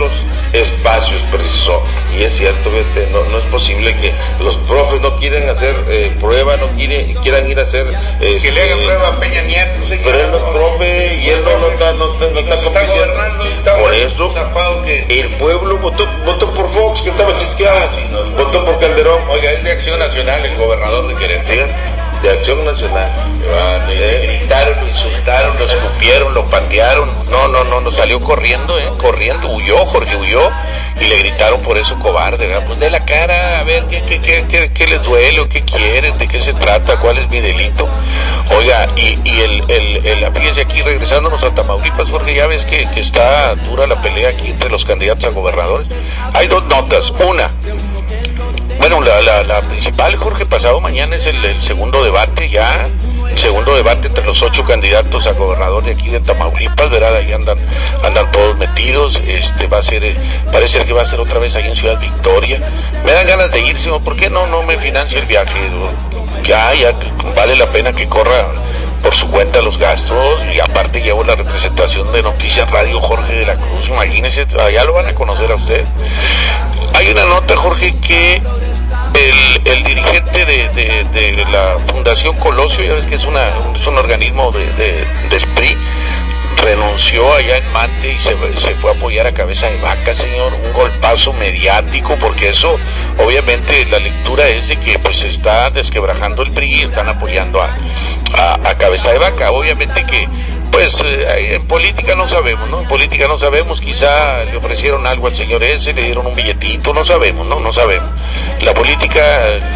espacios 0.53 1.21
precisos. 1.31 1.81
Y 2.15 2.23
es 2.23 2.33
cierto, 2.33 2.69
no, 3.11 3.23
no 3.25 3.37
es 3.37 3.43
posible 3.45 3.95
que 3.97 4.13
los 4.39 4.55
profes 4.67 5.01
no 5.01 5.15
quieren 5.17 5.49
hacer 5.49 5.75
eh, 5.89 6.15
prueba, 6.19 6.57
no 6.57 6.67
quieren, 6.75 7.13
quieran 7.15 7.49
ir 7.49 7.59
a 7.59 7.63
hacer... 7.63 7.87
que 8.19 8.51
le 8.51 8.61
hagan 8.61 8.79
este, 8.79 8.85
prueba 8.85 9.07
a 9.09 9.19
Peña 9.19 9.41
Nieto, 9.43 9.79
Pero 10.03 10.19
él 10.19 10.33
es 10.33 10.41
profe 10.51 11.15
y 11.15 11.29
él 11.29 11.43
no, 11.43 11.57
no 11.57 11.67
está, 11.67 11.93
no, 11.93 12.13
no 12.13 12.39
está 12.39 12.63
compitiendo. 12.63 13.13
Por 13.81 13.93
eso, 13.93 14.33
el 15.09 15.29
pueblo 15.31 15.77
votó, 15.77 16.07
votó 16.25 16.49
por 16.51 16.69
Fox, 16.71 17.01
que 17.01 17.09
estaba 17.09 17.35
chisqueado, 17.37 17.89
votó 18.37 18.65
por 18.65 18.79
Calderón. 18.79 19.21
Oiga, 19.29 19.51
es 19.51 19.63
de 19.63 19.71
Acción 19.71 19.99
Nacional 19.99 20.45
el 20.45 20.55
gobernador 20.57 21.07
de 21.07 21.15
Querétaro 21.15 22.12
de 22.23 22.31
Acción 22.31 22.63
Nacional. 22.63 23.11
Le, 23.87 23.95
eh. 23.95 24.37
gritaron, 24.39 24.79
lo 24.79 24.87
insultaron, 24.87 25.57
lo 25.59 25.65
escupieron, 25.65 26.33
lo 26.33 26.47
patearon. 26.47 27.11
No, 27.29 27.49
no, 27.49 27.65
no, 27.65 27.81
no 27.81 27.91
salió 27.91 28.21
corriendo, 28.21 28.79
¿eh? 28.79 28.89
Corriendo, 28.97 29.49
huyó, 29.49 29.85
Jorge 29.85 30.15
huyó. 30.15 30.49
Y 31.01 31.05
le 31.05 31.17
gritaron 31.17 31.61
por 31.61 31.77
eso 31.77 31.99
cobarde, 31.99 32.47
¿verdad? 32.47 32.65
Pues 32.65 32.79
de 32.79 32.89
la 32.89 33.03
cara, 33.03 33.59
a 33.59 33.63
ver, 33.63 33.85
¿qué, 33.87 34.01
qué, 34.03 34.21
qué, 34.21 34.71
qué, 34.73 34.87
les 34.87 35.03
duele 35.03 35.47
qué 35.49 35.63
quieren? 35.63 36.17
¿De 36.17 36.27
qué 36.27 36.39
se 36.39 36.53
trata? 36.53 36.97
¿Cuál 36.97 37.17
es 37.17 37.29
mi 37.29 37.41
delito? 37.41 37.89
Oiga, 38.55 38.87
y, 38.95 39.17
y 39.23 39.41
el, 39.41 39.63
el, 39.69 40.05
el, 40.05 40.33
fíjese 40.33 40.61
aquí, 40.61 40.81
regresándonos 40.81 41.43
a 41.43 41.53
Tamaulipas, 41.53 42.09
Jorge, 42.09 42.35
ya 42.35 42.47
ves 42.47 42.65
que, 42.65 42.87
que 42.91 42.99
está 42.99 43.55
dura 43.55 43.87
la 43.87 44.01
pelea 44.01 44.29
aquí 44.29 44.51
entre 44.51 44.69
los 44.69 44.85
candidatos 44.85 45.25
a 45.25 45.29
gobernadores. 45.29 45.87
Hay 46.33 46.47
dos 46.47 46.63
notas. 46.65 47.11
Una, 47.27 47.49
bueno, 48.77 49.01
la, 49.01 49.43
la, 49.43 49.61
principal, 49.61 50.15
Jorge, 50.17 50.45
pasado 50.45 50.79
mañana 50.81 51.15
es 51.15 51.25
el, 51.25 51.61
segundo 51.61 52.03
debate 52.03 52.49
ya, 52.49 52.87
el 53.29 53.39
segundo 53.39 53.75
debate 53.75 54.07
entre 54.07 54.25
los 54.25 54.41
ocho 54.41 54.65
candidatos 54.65 55.27
a 55.27 55.33
gobernador 55.33 55.83
de 55.83 55.91
aquí 55.91 56.09
de 56.09 56.19
Tamaulipas, 56.19 56.89
¿verdad? 56.89 57.15
Ahí 57.15 57.31
andan, 57.31 57.57
andan 58.03 58.29
todos 58.31 58.57
metidos, 58.57 59.21
este 59.25 59.67
va 59.67 59.79
a 59.79 59.83
ser, 59.83 60.03
eh, 60.03 60.15
parece 60.51 60.83
que 60.85 60.93
va 60.93 61.01
a 61.01 61.05
ser 61.05 61.19
otra 61.19 61.39
vez 61.39 61.55
ahí 61.55 61.67
en 61.67 61.75
Ciudad 61.75 61.99
Victoria. 61.99 62.59
Me 63.05 63.11
dan 63.13 63.27
ganas 63.27 63.51
de 63.51 63.61
ir, 63.61 63.77
señor, 63.77 64.03
¿por 64.03 64.15
qué 64.15 64.29
no, 64.29 64.47
no 64.47 64.63
me 64.63 64.77
financia 64.77 65.19
el 65.19 65.25
viaje? 65.25 65.59
Ya, 66.43 66.73
ya 66.73 66.93
vale 67.35 67.55
la 67.55 67.67
pena 67.67 67.93
que 67.93 68.07
corra 68.07 68.47
por 69.01 69.15
su 69.15 69.27
cuenta 69.27 69.61
los 69.61 69.77
gastos 69.77 70.41
y 70.53 70.59
aparte 70.59 71.01
llevo 71.01 71.23
la 71.23 71.35
representación 71.35 72.11
de 72.11 72.21
Noticias 72.21 72.69
Radio 72.69 72.99
Jorge 72.99 73.33
de 73.33 73.45
la 73.45 73.55
Cruz, 73.55 73.87
imagínese, 73.87 74.45
allá 74.59 74.83
lo 74.85 74.93
van 74.93 75.07
a 75.07 75.13
conocer 75.13 75.51
a 75.51 75.55
usted. 75.55 75.85
Hay 76.95 77.09
una 77.09 77.25
nota, 77.25 77.55
Jorge, 77.55 77.95
que 77.95 78.41
el, 79.65 79.83
dirigente 79.83 80.45
de, 80.45 81.45
la 81.51 81.77
Fundación 81.87 82.35
Colosio, 82.37 82.83
ya 82.83 82.93
ves 82.93 83.05
que 83.05 83.15
es, 83.15 83.25
una, 83.25 83.41
es 83.75 83.85
un 83.87 83.97
organismo 83.97 84.51
de, 84.51 85.05
del 85.29 85.47
PRI, 85.55 85.77
renunció 86.57 87.33
allá 87.33 87.57
en 87.57 87.71
Mante 87.71 88.13
y 88.13 88.17
se, 88.17 88.35
se, 88.57 88.75
fue 88.75 88.91
a 88.91 88.93
apoyar 88.93 89.27
a 89.27 89.33
cabeza 89.33 89.69
de 89.69 89.77
vaca, 89.81 90.15
señor, 90.15 90.53
un 90.53 90.73
golpazo 90.73 91.33
mediático, 91.33 92.15
porque 92.19 92.49
eso, 92.49 92.77
obviamente, 93.17 93.85
la 93.85 93.99
lectura 93.99 94.47
es 94.47 94.67
de 94.67 94.77
que 94.77 94.99
pues 94.99 95.23
está 95.23 95.69
desquebrajando 95.69 96.43
el 96.43 96.51
PRI 96.51 96.73
y 96.73 96.81
están 96.83 97.09
apoyando 97.09 97.61
a, 97.61 97.69
a 98.63 98.77
cabeza 98.77 99.11
de 99.11 99.19
vaca. 99.19 99.51
Obviamente 99.51 100.03
que 100.05 100.27
pues 100.73 100.99
eh, 101.05 101.53
en 101.53 101.67
política 101.67 102.15
no 102.15 102.27
sabemos, 102.27 102.67
¿no? 102.67 102.81
En 102.81 102.87
política 102.87 103.27
no 103.27 103.37
sabemos, 103.37 103.79
quizá 103.79 104.43
le 104.43 104.57
ofrecieron 104.57 105.05
algo 105.05 105.27
al 105.27 105.35
señor 105.35 105.63
ese, 105.63 105.93
le 105.93 106.01
dieron 106.01 106.25
un 106.25 106.35
billetito, 106.35 106.95
no 106.95 107.05
sabemos, 107.05 107.45
¿no? 107.45 107.59
No 107.59 107.71
sabemos. 107.71 108.09
La 108.61 108.73
política 108.73 109.21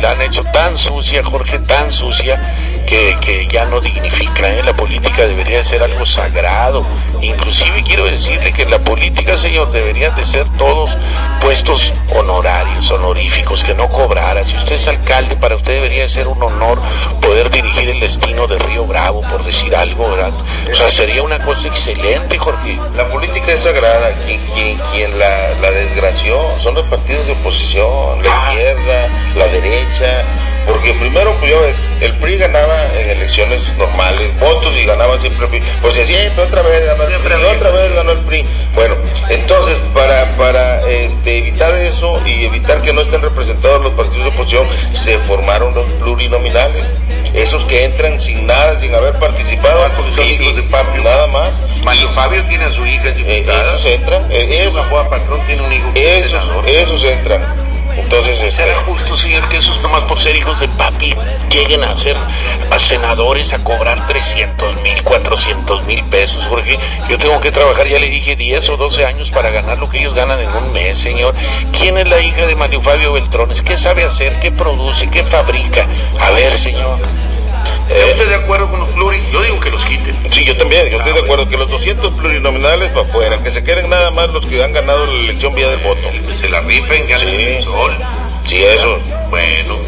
la 0.01 0.11
han 0.11 0.21
hecho 0.23 0.43
tan 0.45 0.75
sucia, 0.77 1.23
Jorge, 1.23 1.59
tan 1.59 1.93
sucia, 1.93 2.83
que, 2.87 3.15
que 3.21 3.47
ya 3.47 3.65
no 3.65 3.79
dignifica, 3.79 4.49
¿eh? 4.49 4.63
La 4.63 4.75
política 4.75 5.27
debería 5.27 5.63
ser 5.63 5.83
algo 5.83 6.05
sagrado. 6.05 6.83
Inclusive 7.21 7.83
quiero 7.83 8.05
decirle 8.05 8.51
que 8.53 8.65
la 8.65 8.79
política, 8.79 9.37
señor, 9.37 9.71
deberían 9.71 10.15
de 10.15 10.25
ser 10.25 10.47
todos 10.57 10.97
puestos 11.41 11.93
honorarios, 12.15 12.89
honoríficos, 12.89 13.63
que 13.63 13.75
no 13.75 13.89
cobrara. 13.89 14.43
Si 14.45 14.55
usted 14.55 14.75
es 14.75 14.87
alcalde, 14.87 15.35
para 15.35 15.55
usted 15.55 15.73
debería 15.73 16.07
ser 16.07 16.27
un 16.27 16.41
honor 16.41 16.79
poder 17.21 17.51
dirigir 17.51 17.89
el 17.89 17.99
destino 17.99 18.47
de 18.47 18.57
Río 18.57 18.85
Bravo, 18.85 19.21
por 19.21 19.43
decir 19.43 19.75
algo, 19.75 20.09
¿verdad? 20.09 20.33
O 20.71 20.75
sea, 20.75 20.86
sería 20.91 21.21
una 21.21 21.39
cosa 21.39 21.67
excelente, 21.67 22.37
Jorge. 22.37 22.79
La 22.95 23.09
política 23.09 23.51
es 23.51 23.63
sagrada, 23.63 24.15
quien, 24.25 24.79
quien, 24.91 25.19
la, 25.19 25.53
la, 25.61 25.71
desgració 25.71 26.37
son 26.59 26.75
los 26.75 26.83
partidos 26.85 27.25
de 27.27 27.33
oposición, 27.33 28.23
la 28.23 28.29
ah. 28.31 28.53
izquierda, 28.53 29.09
la 29.35 29.47
derecha, 29.47 30.23
porque 30.67 30.93
primero, 30.95 31.33
pues 31.39 31.51
ya 31.51 31.59
ves, 31.59 31.77
el 32.01 32.13
PRI 32.17 32.37
ganaba 32.37 32.85
en 32.99 33.09
elecciones 33.09 33.61
normales 33.77 34.37
votos 34.37 34.75
y 34.75 34.83
ganaba 34.83 35.17
siempre 35.17 35.45
el 35.45 35.49
PRI. 35.49 35.63
Pues 35.81 35.93
siempre 35.93 36.43
otra 36.43 36.61
vez 36.61 36.85
ganó 36.85 37.03
el 37.03 37.19
PRI, 37.19 37.43
otra 37.55 37.71
vez 37.71 37.93
ganó 37.93 38.11
el 38.11 38.19
PRI. 38.19 38.36
Evitar 41.57 41.75
eso 41.79 42.21
y 42.23 42.45
evitar 42.45 42.81
que 42.83 42.93
no 42.93 43.01
estén 43.01 43.19
representados 43.19 43.81
los 43.81 43.93
partidos 43.93 44.25
de 44.25 44.29
oposición, 44.29 44.67
se 44.93 45.17
formaron 45.19 45.73
los 45.73 45.89
plurinominales. 45.93 46.85
Esos 47.33 47.63
que 47.65 47.85
entran 47.85 48.19
sin 48.19 48.45
nada, 48.45 48.79
sin 48.79 48.93
haber 48.93 49.17
participado. 49.17 49.79
Y, 50.23 50.53
de 50.53 50.63
Fabio. 50.63 51.03
Nada 51.03 51.27
más. 51.27 51.51
Mario 51.83 52.09
Fabio 52.09 52.45
tiene 52.45 52.65
a 52.65 52.71
su 52.71 52.85
hija 52.85 53.09
diputada. 53.09 53.75
esos 53.75 53.85
entran. 53.87 54.31
Eh, 54.31 54.67
esos, 54.67 54.85
Patrón 54.85 55.41
tiene 55.47 55.63
un 55.63 55.73
hijo 55.73 55.91
esos, 55.95 56.43
esos 56.67 57.03
entran. 57.03 57.41
Entonces, 57.97 58.39
este... 58.39 58.51
¿será 58.51 58.75
justo, 58.85 59.17
señor, 59.17 59.47
que 59.49 59.57
esos 59.57 59.81
nomás 59.81 60.03
por 60.05 60.19
ser 60.19 60.35
hijos 60.35 60.59
de 60.59 60.67
papi 60.67 61.15
lleguen 61.49 61.83
a 61.83 61.95
ser 61.95 62.15
a 62.71 62.79
senadores 62.79 63.53
a 63.53 63.63
cobrar 63.63 64.07
300 64.07 64.81
mil, 64.81 65.01
400 65.03 65.83
mil 65.85 66.03
pesos? 66.05 66.45
Jorge, 66.47 66.77
yo 67.09 67.17
tengo 67.17 67.39
que 67.41 67.51
trabajar, 67.51 67.87
ya 67.87 67.99
le 67.99 68.09
dije, 68.09 68.35
10 68.35 68.69
o 68.69 68.77
12 68.77 69.05
años 69.05 69.31
para 69.31 69.49
ganar 69.49 69.77
lo 69.77 69.89
que 69.89 69.99
ellos 69.99 70.13
ganan 70.13 70.39
en 70.39 70.49
un 70.49 70.71
mes, 70.71 70.97
señor. 70.97 71.33
¿Quién 71.77 71.97
es 71.97 72.07
la 72.07 72.19
hija 72.19 72.45
de 72.45 72.55
Mario 72.55 72.81
Fabio 72.81 73.13
Beltrones? 73.13 73.61
¿Qué 73.61 73.77
sabe 73.77 74.03
hacer? 74.03 74.39
¿Qué 74.39 74.51
produce? 74.51 75.09
¿Qué 75.09 75.23
fabrica? 75.23 75.87
A 76.19 76.31
ver, 76.31 76.57
señor. 76.57 76.97
¿Está 77.89 78.05
usted 78.11 78.29
de 78.29 78.35
acuerdo 78.35 78.69
con 78.69 78.79
los 78.79 78.89
pluris? 78.89 79.23
Yo 79.31 79.41
digo 79.41 79.59
que 79.59 79.69
los 79.69 79.83
quiten. 79.85 80.15
Sí, 80.31 80.45
yo 80.45 80.55
también, 80.57 80.89
yo 80.89 80.97
estoy 80.97 81.13
de 81.13 81.19
acuerdo 81.19 81.47
que 81.49 81.57
los 81.57 81.69
200 81.69 82.13
plurinominales 82.13 82.89
para 82.89 83.07
afuera, 83.07 83.43
que 83.43 83.51
se 83.51 83.63
queden 83.63 83.89
nada 83.89 84.11
más 84.11 84.29
los 84.29 84.45
que 84.45 84.63
han 84.63 84.73
ganado 84.73 85.05
la 85.05 85.19
elección 85.19 85.53
vía 85.55 85.69
del 85.69 85.79
voto. 85.79 86.01
Que 86.27 86.35
se 86.35 86.49
la 86.49 86.61
rifen, 86.61 87.07
ganen 87.07 87.29
el 87.29 87.63
sol. 87.63 87.97
Sí, 88.45 88.63
eso. 88.63 88.99
Bueno, 89.29 89.77
bueno. 89.85 89.87